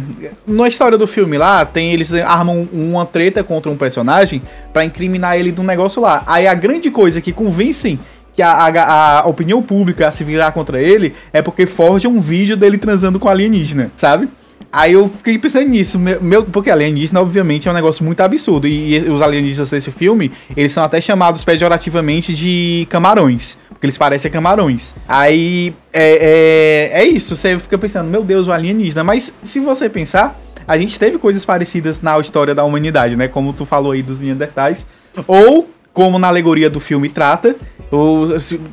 [0.46, 5.36] Na história do filme lá, tem eles armam uma treta contra um personagem pra incriminar
[5.38, 6.24] ele de um negócio lá.
[6.26, 8.00] Aí a grande coisa que convencem
[8.34, 12.56] que a, a- a opinião pública se virar contra ele é porque forja um vídeo
[12.56, 14.28] dele transando com alienígena, sabe?
[14.72, 18.66] Aí eu fiquei pensando nisso, meu- porque alienígena, obviamente, é um negócio muito absurdo.
[18.66, 23.58] E, e os alienígenas desse filme, eles são até chamados pejorativamente de camarões.
[23.68, 24.94] Porque eles parecem camarões.
[25.06, 29.04] Aí é, é, é isso, você fica pensando, meu Deus, o alienígena.
[29.04, 33.28] Mas se você pensar, a gente teve coisas parecidas na história da humanidade, né?
[33.28, 34.86] Como tu falou aí dos Neandertais.
[35.26, 37.54] Ou, como na alegoria do filme trata,
[37.90, 38.26] o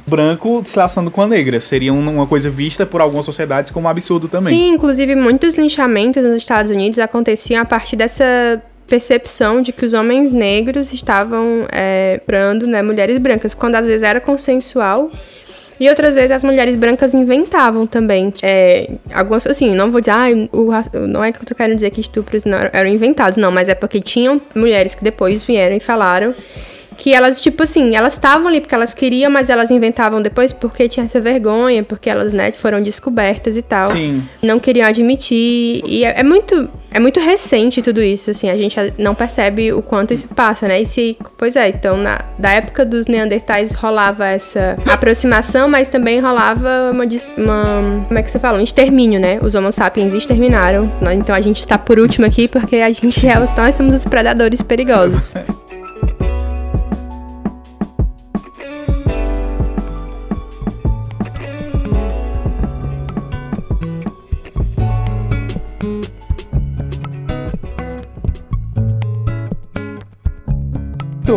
[0.08, 1.60] branco se laçando com a negra.
[1.60, 4.54] Seria um- uma coisa vista por algumas sociedades como um absurdo também.
[4.54, 9.94] Sim, inclusive muitos linchamentos nos Estados Unidos aconteciam a partir dessa percepção de que os
[9.94, 15.12] homens negros estavam é, brando, né, mulheres brancas, quando às vezes era consensual.
[15.80, 18.34] E outras vezes as mulheres brancas inventavam também.
[18.44, 20.72] É, algumas, assim, não vou dizer, ah, o,
[21.08, 23.76] não é que eu tô querendo dizer que estupros não eram inventados, não, mas é
[23.76, 26.34] porque tinham mulheres que depois vieram e falaram
[27.00, 30.90] que elas, tipo assim, elas estavam ali porque elas queriam, mas elas inventavam depois porque
[30.90, 33.86] tinha essa vergonha, porque elas, né, foram descobertas e tal.
[33.86, 34.22] Sim.
[34.44, 35.82] Não queriam admitir.
[35.86, 36.70] E é, é muito.
[36.92, 40.82] É muito recente tudo isso, assim, a gente não percebe o quanto isso passa, né?
[40.82, 46.20] E se, pois é, então, na, da época dos Neandertais rolava essa aproximação, mas também
[46.20, 47.04] rolava uma,
[47.38, 48.58] uma como é que você fala?
[48.58, 49.38] Um extermínio, né?
[49.40, 50.92] Os Homo sapiens exterminaram.
[51.14, 54.64] Então a gente está por último aqui porque a gente é nós somos os predadores
[54.64, 55.36] perigosos.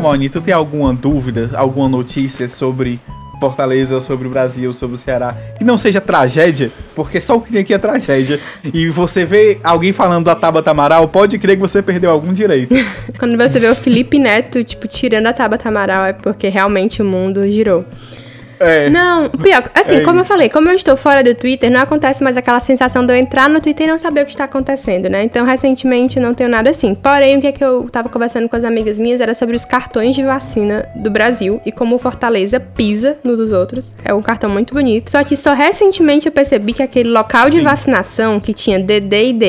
[0.03, 3.01] Mauni, tu tem alguma dúvida, alguma notícia sobre
[3.43, 6.71] Fortaleza, sobre o Brasil, sobre o Ceará, que não seja tragédia?
[6.95, 8.39] Porque só o que tem aqui é tragédia.
[8.73, 12.73] E você vê alguém falando da Tabata Amaral, pode crer que você perdeu algum direito.
[13.19, 17.05] Quando você vê o Felipe Neto, tipo, tirando a Tabata Amaral, é porque realmente o
[17.05, 17.85] mundo girou.
[18.63, 18.89] É.
[18.91, 20.29] Não, pior, assim, É como eu isso.
[20.33, 23.49] falei, como eu estou fora do Twitter, não acontece mais aquela sensação de eu entrar
[23.49, 25.23] no Twitter e não saber o que está acontecendo, né?
[25.23, 26.95] Então, recentemente, não tenho nada assim.
[26.95, 29.65] Porém, o que é que eu tava conversando com as amigas minhas era sobre os
[29.65, 33.95] cartões de vacina do Brasil e como o Fortaleza pisa no dos outros.
[34.05, 35.11] É um cartão muito bonito.
[35.11, 37.63] Só que só recentemente eu percebi que aquele local de Sim.
[37.63, 39.47] vacinação que tinha DD e DE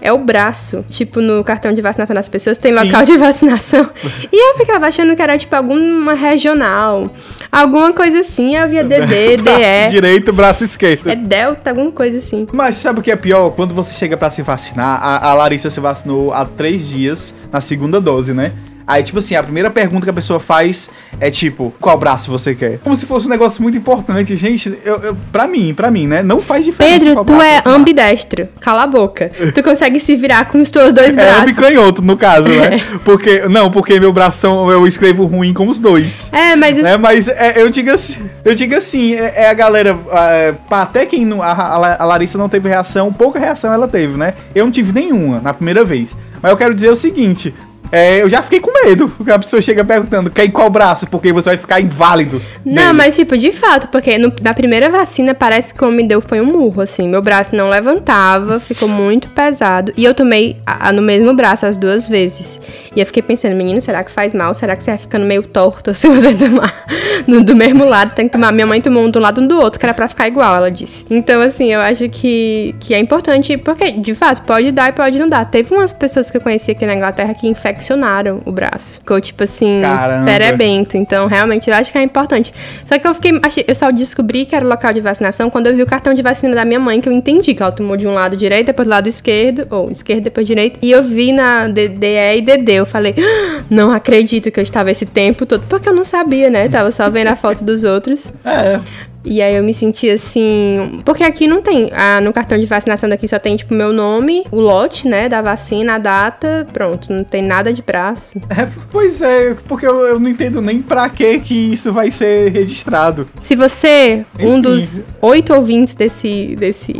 [0.00, 0.84] é o braço.
[0.88, 2.84] Tipo, no cartão de vacinação das pessoas tem Sim.
[2.84, 3.88] local de vacinação.
[4.32, 7.06] E eu ficava achando que era, tipo, alguma regional.
[7.50, 8.47] Alguma coisa assim.
[8.54, 9.90] Eu via DD, DE.
[9.90, 11.10] direito, braço esquerdo.
[11.10, 12.46] É Delta, alguma coisa assim.
[12.52, 13.50] Mas sabe o que é pior?
[13.50, 17.60] Quando você chega pra se vacinar, a, a Larissa se vacinou há três dias na
[17.60, 18.52] segunda dose, né?
[18.88, 20.88] Aí, tipo assim, a primeira pergunta que a pessoa faz
[21.20, 22.78] é tipo, qual braço você quer?
[22.78, 24.34] Como se fosse um negócio muito importante.
[24.34, 26.22] Gente, eu, eu, pra mim, pra mim, né?
[26.22, 28.48] Não faz diferença Pedro, tu é ambidestro.
[28.60, 29.30] Cala a boca.
[29.54, 31.42] Tu consegue se virar com os teus dois É braços.
[31.42, 32.82] ambicanhoto, no caso, né?
[33.04, 36.30] Porque, não, porque meu braço são, eu escrevo ruim com os dois.
[36.32, 36.92] É, mas né?
[36.94, 41.04] assim, Mas é, eu digo assim, eu digo assim, é, é a galera, é, até
[41.04, 44.32] quem não, a- a Larissa não teve reação, pouca reação ela teve, né?
[44.54, 46.16] Eu não tive nenhuma na primeira vez.
[46.40, 47.52] Mas eu quero dizer o seguinte,
[47.90, 51.06] é, eu já fiquei com medo, porque a pessoa chega perguntando, quer em qual braço?
[51.06, 52.40] Porque você vai ficar inválido.
[52.64, 56.20] Não, mas tipo, de fato, porque no- na primeira vacina parece que o me deu
[56.20, 57.08] foi um murro, assim.
[57.08, 59.90] Meu braço não levantava, ficou muito pesado.
[59.96, 62.60] E eu tomei a- a- no mesmo braço as duas vezes.
[62.94, 64.52] E eu fiquei pensando, menino, será que faz mal?
[64.52, 66.84] Será que você vai ficando meio torto se você tomar
[67.26, 68.14] no- do mesmo lado?
[68.14, 68.52] Tem que tomar.
[68.52, 70.70] Minha mãe tomou um do lado um do outro, que era pra ficar igual, ela
[70.70, 71.06] disse.
[71.08, 75.18] Então, assim, eu acho que, que é importante, porque, de fato, pode dar e pode
[75.18, 75.46] não dar.
[75.50, 78.98] Teve umas pessoas que eu conheci aqui na Inglaterra que infeccionaram o braço.
[78.98, 80.24] Ficou, tipo assim, Caramba.
[80.24, 80.96] perebento.
[80.96, 82.52] Então, realmente, eu acho que é importante.
[82.84, 83.32] Só que eu fiquei.
[83.66, 86.22] eu só descobri que era o local de vacinação quando eu vi o cartão de
[86.22, 88.86] vacina da minha mãe, que eu entendi que ela tomou de um lado direito, depois
[88.86, 90.78] do lado esquerdo, ou esquerdo, depois direito.
[90.82, 91.90] E eu vi na DE
[92.36, 92.72] e DD.
[92.72, 95.62] Eu falei, "Ah, não acredito que eu estava esse tempo todo.
[95.68, 96.68] Porque eu não sabia, né?
[96.68, 98.24] Tava só vendo a foto dos outros.
[98.44, 98.80] É,
[99.24, 101.00] E aí eu me senti assim.
[101.04, 101.90] Porque aqui não tem.
[101.92, 105.28] Ah, no cartão de vacinação daqui só tem, tipo, meu nome, o lote, né?
[105.28, 106.66] Da vacina, a data.
[106.72, 108.38] Pronto, não tem nada de braço.
[108.50, 112.50] é, pois é, porque eu, eu não entendo nem pra que que isso vai ser
[112.50, 113.26] registrado.
[113.40, 114.60] Se você, um Enfim.
[114.60, 116.92] dos oito ouvintes desse, desse,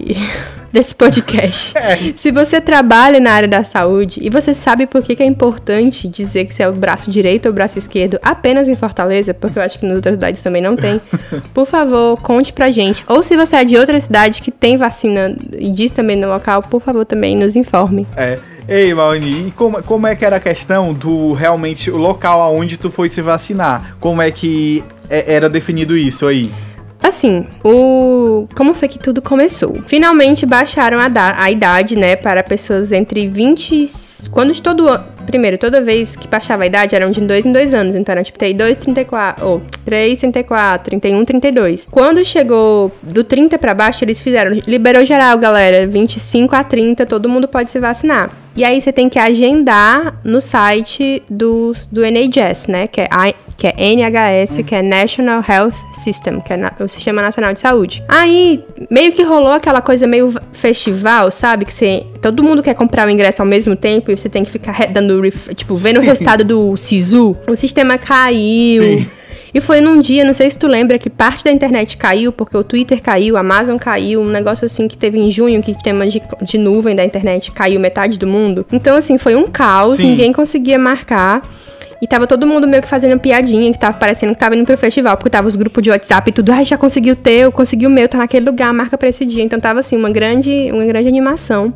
[0.72, 2.12] desse podcast, É.
[2.16, 6.06] se você trabalha na área da saúde e você sabe por que, que é importante
[6.08, 9.58] dizer que você é o braço direito ou o braço esquerdo apenas em Fortaleza, porque
[9.58, 11.00] eu acho que nas outras cidades também não tem,
[11.54, 13.02] por favor, conte pra gente.
[13.08, 16.62] Ou se você é de outra cidade que tem vacina e diz também no local,
[16.62, 18.06] por favor, também nos informe.
[18.16, 18.38] É.
[18.68, 22.76] Ei, Mauni, e como, como é que era a questão do realmente o local aonde
[22.76, 23.96] tu foi se vacinar?
[23.98, 26.50] Como é que é- era definido isso aí?
[27.02, 29.72] Assim, o como foi que tudo começou?
[29.86, 33.90] Finalmente baixaram a, da- a idade, né, para pessoas entre 20 e-
[34.30, 34.88] quando todo
[35.28, 38.24] primeiro, toda vez que baixava a idade eram de dois em dois anos, então era
[38.24, 41.86] tipo 32, 34, ou 3, 34, 31, 32.
[41.90, 47.28] Quando chegou do 30 pra baixo, eles fizeram liberou geral, galera, 25 a 30, todo
[47.28, 48.30] mundo pode se vacinar.
[48.56, 52.86] E aí você tem que agendar no site do, do NHS, né?
[52.88, 53.08] Que é,
[53.56, 57.60] que é NHS, que é National Health System, que é na- o Sistema Nacional de
[57.60, 58.02] Saúde.
[58.08, 61.64] Aí, meio que rolou aquela coisa meio festival, sabe?
[61.66, 64.50] Que você, todo mundo quer comprar o ingresso ao mesmo tempo e você tem que
[64.50, 65.17] ficar dando,
[65.54, 67.36] tipo, vendo o resultado do SISU.
[67.46, 68.82] O sistema caiu.
[68.82, 69.06] Sim.
[69.52, 72.56] E foi num dia, não sei se tu lembra, que parte da internet caiu, porque
[72.56, 76.06] o Twitter caiu, a Amazon caiu, um negócio assim que teve em junho, que tema
[76.06, 78.66] de, de nuvem da internet caiu metade do mundo.
[78.70, 80.10] Então, assim, foi um caos, Sim.
[80.10, 81.42] ninguém conseguia marcar.
[82.00, 84.76] E tava todo mundo meio que fazendo piadinha, que tava parecendo que tava indo pro
[84.78, 87.86] festival, porque tava os grupos de WhatsApp e tudo, ai, já consegui o teu, consegui
[87.86, 89.42] o meu, tá naquele lugar, marca pra esse dia.
[89.42, 91.74] Então tava assim, uma grande, uma grande animação.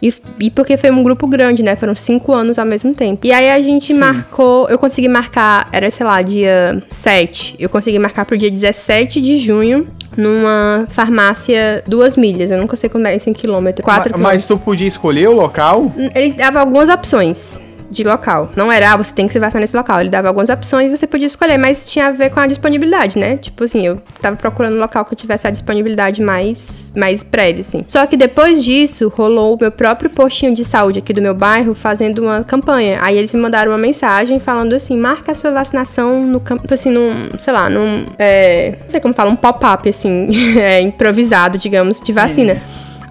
[0.00, 1.74] E, e porque foi um grupo grande, né?
[1.74, 3.26] Foram cinco anos ao mesmo tempo.
[3.26, 3.98] E aí a gente Sim.
[3.98, 7.56] marcou, eu consegui marcar, era, sei lá, dia 7.
[7.58, 12.50] Eu consegui marcar pro dia 17 de junho, numa farmácia duas milhas.
[12.50, 13.82] Eu nunca sei como é isso em quilômetro.
[13.82, 15.90] Quatro Ma- Mas tu podia escolher o local?
[16.14, 18.50] ele dava algumas opções de local.
[18.56, 20.00] Não era, ah, você tem que se vacinar nesse local.
[20.00, 23.18] Ele dava algumas opções e você podia escolher, mas tinha a ver com a disponibilidade,
[23.18, 23.36] né?
[23.36, 27.60] Tipo assim, eu tava procurando um local que eu tivesse a disponibilidade mais, mais breve,
[27.60, 27.84] assim.
[27.88, 31.74] Só que depois disso, rolou o meu próprio postinho de saúde aqui do meu bairro
[31.74, 32.98] fazendo uma campanha.
[33.02, 36.90] Aí eles me mandaram uma mensagem falando assim, marca a sua vacinação no campo, assim,
[36.90, 42.00] num, sei lá, num, é, não sei como fala, um pop-up, assim, é, improvisado, digamos,
[42.00, 42.62] de vacina.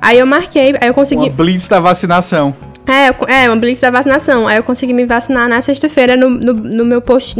[0.02, 1.24] Aí eu marquei, aí eu consegui...
[1.24, 2.54] Uma blitz da vacinação.
[2.88, 4.48] É, é, uma blitz da vacinação.
[4.48, 7.36] Aí eu consegui me vacinar na sexta-feira no, no, no meu post.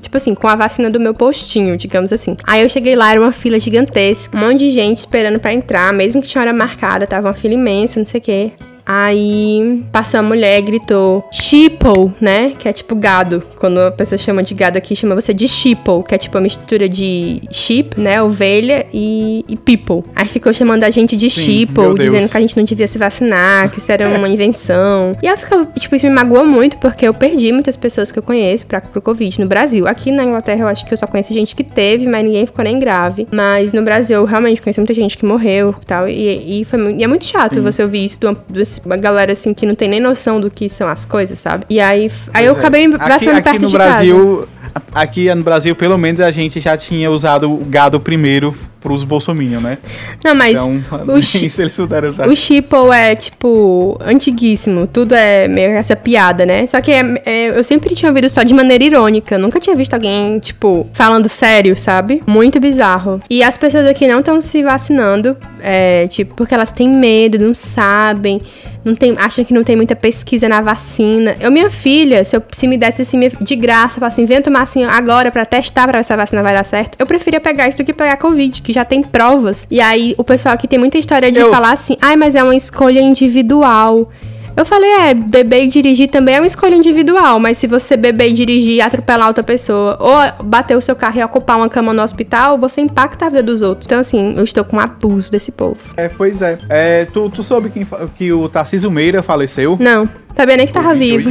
[0.00, 2.36] tipo assim, com a vacina do meu postinho, digamos assim.
[2.46, 5.92] Aí eu cheguei lá, era uma fila gigantesca, um monte de gente esperando pra entrar,
[5.92, 8.52] mesmo que tinha hora marcada, tava uma fila imensa, não sei o quê.
[8.86, 12.52] Aí passou a mulher e gritou sheeple, né?
[12.56, 13.42] Que é tipo gado.
[13.58, 16.40] Quando a pessoa chama de gado aqui, chama você de sheeple, que é tipo a
[16.40, 18.22] mistura de sheep, né?
[18.22, 20.08] Ovelha e, e people.
[20.14, 21.98] Aí ficou chamando a gente de Sim, sheeple, Deus.
[21.98, 25.16] dizendo que a gente não devia se vacinar, que isso era uma invenção.
[25.20, 28.22] E eu ficava, tipo, isso me magoou muito, porque eu perdi muitas pessoas que eu
[28.22, 29.86] conheço pra, pro Covid no Brasil.
[29.88, 32.64] Aqui na Inglaterra eu acho que eu só conheci gente que teve, mas ninguém ficou
[32.64, 33.26] nem grave.
[33.32, 36.08] Mas no Brasil eu realmente conheci muita gente que morreu e tal.
[36.08, 38.36] E, e, foi, e é muito chato você ouvir isso de uma,
[38.80, 41.64] de uma galera assim que não tem nem noção do que são as coisas, sabe?
[41.68, 42.56] E aí, aí eu é.
[42.56, 43.90] acabei me aqui, vacinando aqui perto no de casa.
[43.90, 44.48] Brasil,
[44.94, 48.56] aqui no Brasil, pelo menos a gente já tinha usado o gado primeiro
[48.86, 49.78] pros bolsominion, né?
[50.24, 52.28] Não, mas Então, o chi- isso eles puderam usar.
[52.28, 54.86] O Sheeple é, tipo, antiguíssimo.
[54.86, 56.64] Tudo é meio essa piada, né?
[56.66, 59.36] Só que é- é- eu sempre tinha ouvido só de maneira irônica.
[59.36, 62.20] Nunca tinha visto alguém, tipo, falando sério, sabe?
[62.28, 63.20] Muito bizarro.
[63.28, 67.52] E as pessoas aqui não estão se vacinando, é, tipo, porque elas têm medo, não
[67.54, 68.40] sabem.
[68.86, 71.34] Não tem, acham que não tem muita pesquisa na vacina.
[71.40, 74.84] Eu, minha filha, se, eu, se me desse assim, de graça, assim, vem tomar assim
[74.84, 77.78] agora pra testar pra ver se a vacina vai dar certo, eu preferia pegar isso
[77.78, 79.66] do que pegar Covid, que já tem provas.
[79.68, 82.42] E aí, o pessoal aqui tem muita história de Eu- falar assim, ai, mas é
[82.44, 84.08] uma escolha individual.
[84.56, 88.30] Eu falei, é, beber e dirigir também é uma escolha individual, mas se você beber
[88.30, 91.92] e dirigir e atropelar outra pessoa, ou bater o seu carro e ocupar uma cama
[91.92, 93.86] no hospital, você impacta a vida dos outros.
[93.86, 95.76] Então, assim, eu estou com um abuso desse povo.
[95.94, 96.58] É, pois é.
[96.70, 99.76] É, tu, tu soube quem, que o Tarcísio Meira faleceu?
[99.78, 101.30] Não, sabia nem que tava vivo.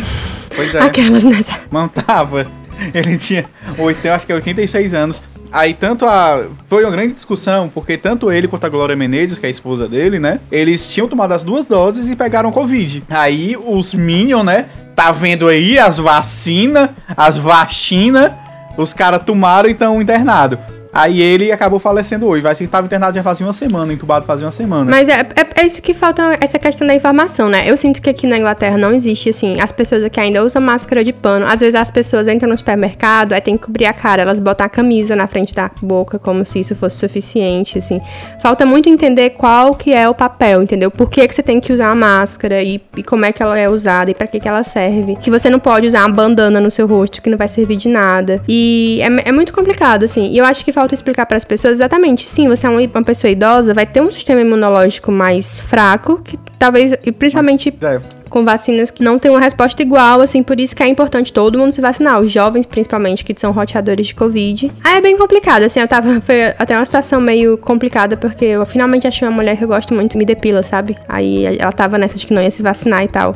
[0.55, 0.79] Pois é.
[0.85, 1.59] Aquelas nessa.
[1.71, 2.45] Não tava.
[2.93, 3.45] Ele tinha,
[3.79, 5.23] oito, eu acho que é 86 anos.
[5.51, 6.45] Aí tanto a.
[6.67, 9.87] Foi uma grande discussão, porque tanto ele quanto a Glória Menezes, que é a esposa
[9.87, 10.39] dele, né?
[10.51, 13.03] Eles tinham tomado as duas doses e pegaram Covid.
[13.09, 14.65] Aí os Minion, né?
[14.95, 18.31] Tá vendo aí as vacinas, as vacinas,
[18.77, 20.59] os caras tomaram e estão internados.
[20.95, 22.41] Aí ele acabou falecendo hoje.
[22.41, 24.89] Vai que tava internado já fazia uma semana, entubado fazia uma semana.
[24.89, 27.69] Mas é, é, é isso que falta, essa questão da informação, né?
[27.69, 31.03] Eu sinto que aqui na Inglaterra não existe, assim, as pessoas aqui ainda usam máscara
[31.03, 31.45] de pano.
[31.45, 34.65] Às vezes as pessoas entram no supermercado, aí tem que cobrir a cara, elas botam
[34.65, 37.99] a camisa na frente da boca, como se isso fosse suficiente, assim.
[38.41, 40.89] Falta muito entender qual que é o papel, entendeu?
[40.89, 43.59] Por que, que você tem que usar a máscara e, e como é que ela
[43.59, 45.17] é usada e pra que, que ela serve.
[45.17, 47.89] Que você não pode usar uma bandana no seu rosto, que não vai servir de
[47.89, 48.41] nada.
[48.47, 50.31] E é, é muito complicado, assim.
[50.31, 52.29] E eu acho que falta explicar para as pessoas exatamente.
[52.29, 56.37] Sim, você é uma, uma pessoa idosa, vai ter um sistema imunológico mais fraco, que
[56.59, 57.99] talvez, e principalmente É.
[58.29, 61.57] com vacinas que não tem uma resposta igual, assim, por isso que é importante todo
[61.57, 64.71] mundo se vacinar, os jovens principalmente, que são roteadores de Covid.
[64.83, 68.65] Aí é bem complicado, assim, eu tava, foi até uma situação meio complicada, porque eu
[68.65, 70.97] finalmente achei uma mulher que eu gosto muito, me depila, sabe?
[71.07, 73.35] Aí ela tava nessa de que não ia se vacinar e tal.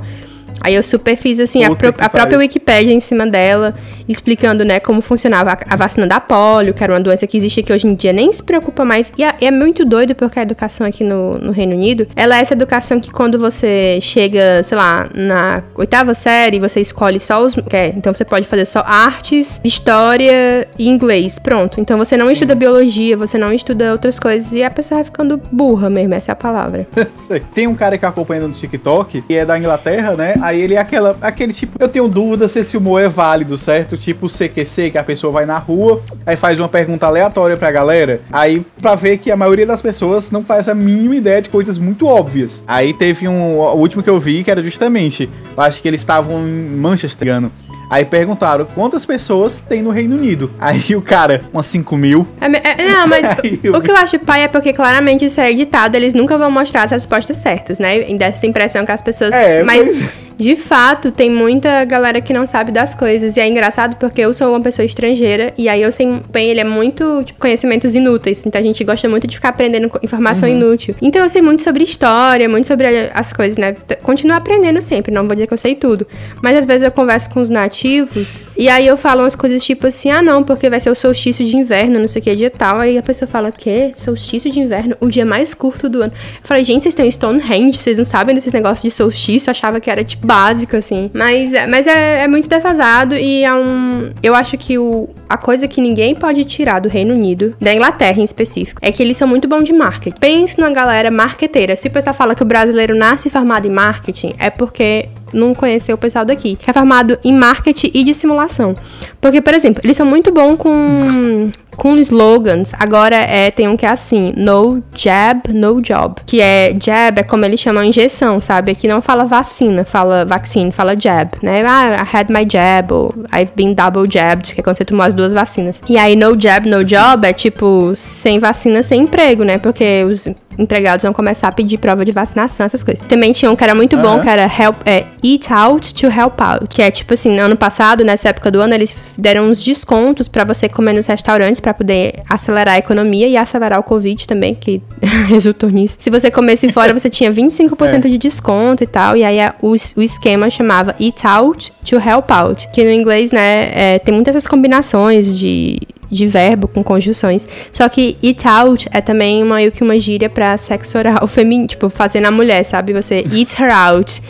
[0.61, 2.37] Aí eu super fiz, assim, a, pro- a própria.
[2.39, 3.73] Wikipédia em cima dela,
[4.07, 7.61] explicando, né, como funcionava a, a vacina da polio, que era uma doença que existe
[7.63, 9.11] que hoje em dia nem se preocupa mais.
[9.17, 12.37] E, a- e é muito doido porque a educação aqui no, no Reino Unido, ela
[12.37, 17.41] é essa educação que quando você chega, sei lá, na oitava série, você escolhe só
[17.43, 17.55] os...
[17.69, 21.79] quer, então você pode fazer só artes, história e inglês, pronto.
[21.81, 25.39] Então você não estuda biologia, você não estuda outras coisas e a pessoa vai ficando
[25.51, 26.87] burra mesmo, essa é a palavra.
[27.53, 30.33] Tem um cara que eu acompanho no TikTok, que é da Inglaterra, né?
[30.49, 33.95] Aí ele é aquela, aquele tipo, eu tenho dúvida se esse humor é válido, certo?
[33.97, 37.71] Tipo o CQC, que a pessoa vai na rua, aí faz uma pergunta aleatória pra
[37.71, 41.49] galera, aí pra ver que a maioria das pessoas não faz a mínima ideia de
[41.49, 42.63] coisas muito óbvias.
[42.67, 46.01] Aí teve um, o último que eu vi, que era justamente, eu acho que eles
[46.01, 47.51] estavam em Manchester, engano.
[47.91, 50.51] Aí perguntaram quantas pessoas tem no Reino Unido.
[50.59, 52.27] Aí o cara, umas 5 mil.
[52.39, 53.25] É é- não, mas
[53.63, 56.51] eu- o que eu acho pai é porque claramente isso é editado, eles nunca vão
[56.51, 58.09] mostrar as respostas certas, né?
[58.09, 59.33] E dá essa impressão que as pessoas.
[59.33, 63.35] É, mas, pois- de fato, tem muita galera que não sabe das coisas.
[63.35, 66.61] E é engraçado porque eu sou uma pessoa estrangeira e aí eu sei bem, ele
[66.61, 68.45] é muito, tipo, conhecimentos inúteis.
[68.45, 70.55] Então a gente gosta muito de ficar aprendendo informação Uhum.
[70.55, 70.95] inútil.
[71.01, 73.75] Então eu sei muito sobre história, muito sobre as coisas, né?
[74.01, 76.07] Continuo aprendendo sempre, não vou dizer que eu sei tudo.
[76.41, 79.87] Mas às vezes eu converso com os nativos e aí eu falo umas coisas tipo
[79.87, 82.49] assim, ah não, porque vai ser o solstício de inverno, não sei o que, dia
[82.49, 82.79] tal.
[82.79, 83.91] Aí a pessoa fala, quê?
[83.95, 84.95] Solstício de inverno?
[85.01, 86.13] O dia mais curto do ano.
[86.13, 89.49] Eu falei, gente, vocês têm Stonehenge, vocês não sabem desses negócios de solstício?
[89.49, 91.09] Eu achava que era, tipo, básico, assim.
[91.13, 94.11] Mas, é- mas é, é muito defasado e é um...
[94.21, 98.19] Eu acho que o, a coisa que ninguém pode tirar do Reino Unido, da Inglaterra
[98.21, 100.19] em específico, é que eles são muito bons de marketing.
[100.19, 101.75] Pense numa galera marqueteira.
[101.75, 105.93] Se o pessoal fala que o brasileiro nasce formado em marketing, é porque não conhecer
[105.93, 108.73] o pessoal daqui, que é formado em marketing e dissimulação.
[109.19, 112.73] Porque, por exemplo, eles são muito bons com com slogans.
[112.77, 117.23] Agora é tem um que é assim, no jab, no job, que é jab é
[117.23, 118.71] como eles chamam injeção, sabe?
[118.71, 121.63] Aqui não fala vacina, fala vaccine, fala jab, né?
[121.65, 125.05] Ah, I had my jab ou I've been double jabbed, que é quando você tomou
[125.05, 125.81] as duas vacinas.
[125.87, 129.57] E aí no jab, no job é tipo sem vacina, sem emprego, né?
[129.57, 133.05] Porque os empregados vão começar a pedir prova de vacinação, essas coisas.
[133.05, 134.01] Também tinha um que era muito uhum.
[134.01, 136.67] bom, que era help, é, Eat Out to Help Out.
[136.69, 140.43] Que é tipo assim, ano passado, nessa época do ano, eles deram uns descontos para
[140.43, 144.81] você comer nos restaurantes para poder acelerar a economia e acelerar o Covid também, que
[145.27, 145.97] resultou nisso.
[145.99, 148.09] Se você comesse fora, você tinha 25% é.
[148.09, 149.15] de desconto e tal.
[149.15, 152.69] E aí a, o, o esquema chamava Eat Out to Help Out.
[152.73, 155.79] Que no inglês, né, é, tem muitas essas combinações de
[156.09, 157.47] de verbo com conjunções.
[157.71, 161.89] Só que eat out é também uma, que uma gíria pra sexo oral feminino, tipo,
[161.89, 162.93] fazer na mulher, sabe?
[162.93, 164.21] Você eat her out.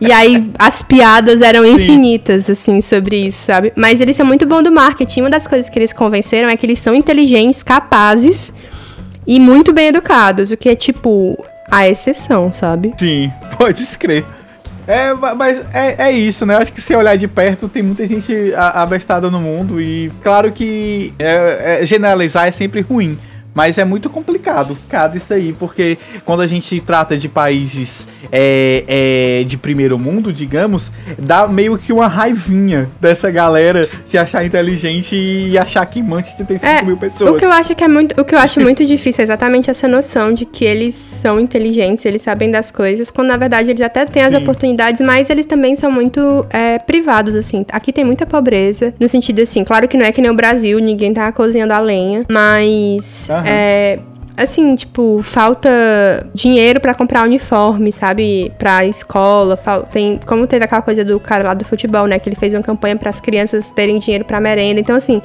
[0.00, 2.52] E aí as piadas eram infinitas, Sim.
[2.52, 3.72] assim, sobre isso, sabe?
[3.76, 5.20] Mas eles são muito bons do marketing.
[5.22, 8.52] Uma das coisas que eles convenceram é que eles são inteligentes, capazes
[9.26, 12.92] e muito bem educados, o que é tipo a exceção, sabe?
[12.98, 14.24] Sim, pode escrever.
[14.86, 16.56] É, mas é, é isso, né?
[16.56, 21.14] Acho que se olhar de perto, tem muita gente abestada no mundo e claro que
[21.18, 23.18] é, é, generalizar é sempre ruim.
[23.54, 28.84] Mas é muito complicado, complicado isso aí, porque quando a gente trata de países é,
[29.40, 35.16] é, de primeiro mundo, digamos, dá meio que uma raivinha dessa galera se achar inteligente
[35.16, 37.32] e achar que Manchester tem 5 é, mil pessoas.
[37.32, 39.70] O que eu acho que é muito, o que eu acho muito difícil é exatamente
[39.70, 43.82] essa noção de que eles são inteligentes, eles sabem das coisas, quando na verdade eles
[43.82, 44.28] até têm Sim.
[44.28, 47.64] as oportunidades, mas eles também são muito é, privados, assim.
[47.70, 50.78] Aqui tem muita pobreza, no sentido assim, claro que não é que nem o Brasil,
[50.78, 53.28] ninguém tá cozinhando a lenha, mas.
[53.44, 53.98] É,
[54.36, 55.70] assim, tipo, falta
[56.34, 58.52] dinheiro para comprar uniforme, sabe?
[58.58, 59.58] Pra escola.
[59.90, 62.18] Tem, como teve aquela coisa do cara lá do futebol, né?
[62.18, 64.80] Que ele fez uma campanha para as crianças terem dinheiro para merenda.
[64.80, 65.22] Então, assim.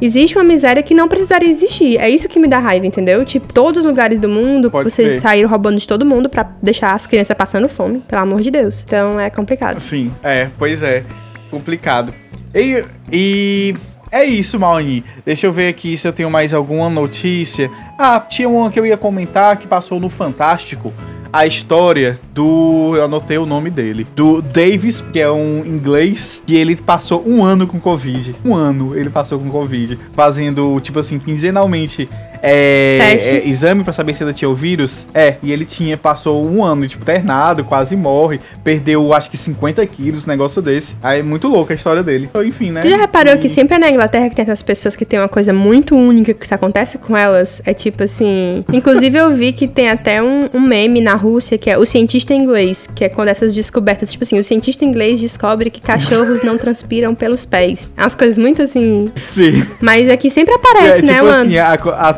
[0.00, 1.98] Existe uma miséria que não precisaria existir.
[1.98, 3.24] É isso que me dá raiva, entendeu?
[3.24, 6.92] Tipo, todos os lugares do mundo, Pode vocês saíram roubando de todo mundo para deixar
[6.92, 8.84] as crianças passando fome, pelo amor de Deus.
[8.86, 9.80] Então é complicado.
[9.80, 11.02] Sim, é, pois é.
[11.50, 12.14] Complicado.
[12.54, 13.74] E, e
[14.10, 15.04] é isso, Mauni.
[15.24, 17.70] Deixa eu ver aqui se eu tenho mais alguma notícia.
[17.98, 20.92] Ah, tinha uma que eu ia comentar que passou no Fantástico.
[21.30, 22.94] A história do.
[22.96, 24.06] Eu anotei o nome dele.
[24.16, 28.34] Do Davis, que é um inglês, que ele passou um ano com Covid.
[28.44, 29.98] Um ano ele passou com Covid.
[30.14, 32.08] Fazendo, tipo assim, quinzenalmente
[32.42, 35.06] é, é, exame para saber se ainda tinha o vírus.
[35.14, 39.84] É, e ele tinha, passou um ano, tipo, internado, quase morre, perdeu acho que 50
[39.86, 40.96] quilos, negócio desse.
[41.02, 42.28] Aí é muito louco a história dele.
[42.30, 42.80] Então, enfim, né?
[42.80, 43.38] Tu já reparou e...
[43.38, 46.34] que sempre é na Inglaterra que tem essas pessoas que tem uma coisa muito única
[46.34, 47.60] que acontece com elas?
[47.64, 48.64] É tipo assim.
[48.72, 52.34] Inclusive, eu vi que tem até um, um meme na Rússia que é o cientista
[52.34, 56.56] inglês, que é quando essas descobertas, tipo assim, o cientista inglês descobre que cachorros não
[56.56, 57.92] transpiram pelos pés.
[57.96, 59.10] É umas coisas muito assim.
[59.14, 59.64] Sim.
[59.80, 61.40] Mas aqui sempre aparece, é, né, tipo mano?
[61.40, 62.12] Assim, a, a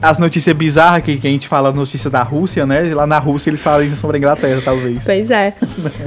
[0.00, 2.94] as notícias bizarras que, que a gente fala, notícia da Rússia, né?
[2.94, 4.98] Lá na Rússia eles falam isso sobre a Inglaterra, talvez.
[5.04, 5.54] Pois é.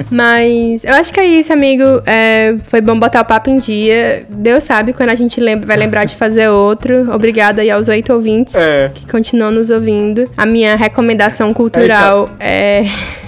[0.10, 1.84] Mas eu acho que é isso, amigo.
[2.06, 4.26] É, foi bom botar o papo em dia.
[4.30, 7.12] Deus sabe quando a gente lembra, vai lembrar de fazer outro.
[7.14, 8.92] Obrigada aí aos oito ouvintes é.
[8.94, 10.26] que continuam nos ouvindo.
[10.38, 12.86] A minha recomendação cultural é,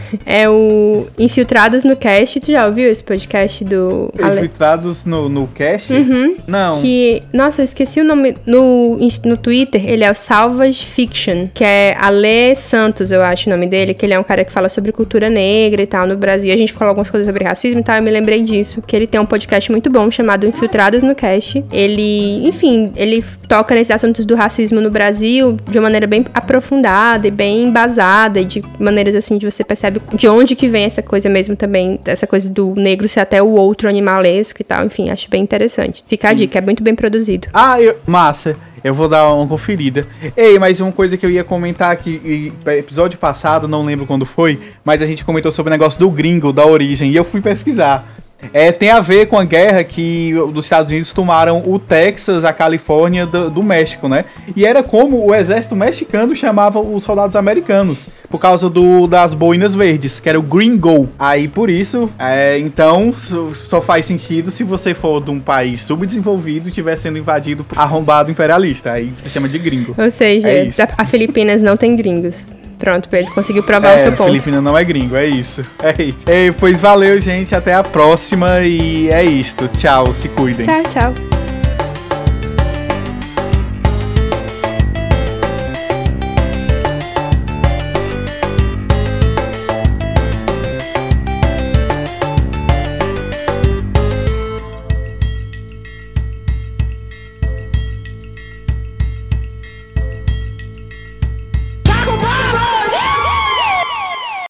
[0.26, 2.40] é o Infiltrados no Cast.
[2.40, 4.12] Tu já ouviu esse podcast do.
[4.20, 5.94] Infiltrados no, no Cast?
[5.94, 6.36] Uhum.
[6.48, 6.82] Não.
[6.82, 7.22] Que.
[7.34, 8.36] Nossa, eu esqueci o nome.
[8.46, 13.52] No, no Twitter, ele é o Salvage Fiction, que é Ale Santos, eu acho o
[13.52, 16.16] nome dele, que ele é um cara que fala sobre cultura negra e tal no
[16.16, 16.54] Brasil.
[16.54, 18.82] A gente falou algumas coisas sobre racismo e tal, eu me lembrei disso.
[18.86, 21.64] Que ele tem um podcast muito bom chamado Infiltrados no Cast.
[21.72, 27.28] Ele, enfim, ele toca nesses assuntos do racismo no Brasil de uma maneira bem aprofundada
[27.28, 29.64] e bem embasada, e de maneiras assim de você
[30.00, 33.42] percebe de onde que vem essa coisa mesmo também, essa coisa do negro ser até
[33.42, 34.86] o outro animalesco e tal.
[34.86, 36.04] Enfim, acho bem interessante.
[36.08, 36.34] Fica Sim.
[36.34, 37.48] a dica, é muito bem produzido.
[37.54, 38.56] Ah, eu, massa.
[38.84, 40.06] Eu vou dar uma conferida.
[40.36, 44.60] Ei, mas uma coisa que eu ia comentar aqui, episódio passado, não lembro quando foi,
[44.86, 48.08] mas a gente comentou sobre o negócio do gringo, da origem, e eu fui pesquisar.
[48.54, 52.54] É, tem a ver com a guerra que os Estados Unidos tomaram o Texas, a
[52.54, 54.26] Califórnia do, do, México, né?
[54.56, 59.74] E era como o exército mexicano chamava os soldados americanos, por causa do, das boinas
[59.74, 61.10] verdes, que era o Green Go.
[61.18, 63.14] Aí por isso, é, então
[63.54, 67.78] só faz sentido se você for de um país subdesenvolvido e estiver sendo invadido por
[67.78, 68.92] arrombado imperialista.
[68.92, 69.96] Aí você chama de gringo.
[69.98, 72.46] Ou seja, é a Filipinas não tem gringos.
[72.78, 74.26] Pronto, ele conseguiu provar é, o seu ponto.
[74.26, 75.64] Filipina não é gringo, é isso.
[75.82, 76.18] É isso.
[76.60, 77.56] Pois valeu, gente.
[77.56, 78.62] Até a próxima.
[78.62, 79.68] E é isto.
[79.68, 80.66] Tchau, se cuidem.
[80.66, 81.37] Tchau, tchau.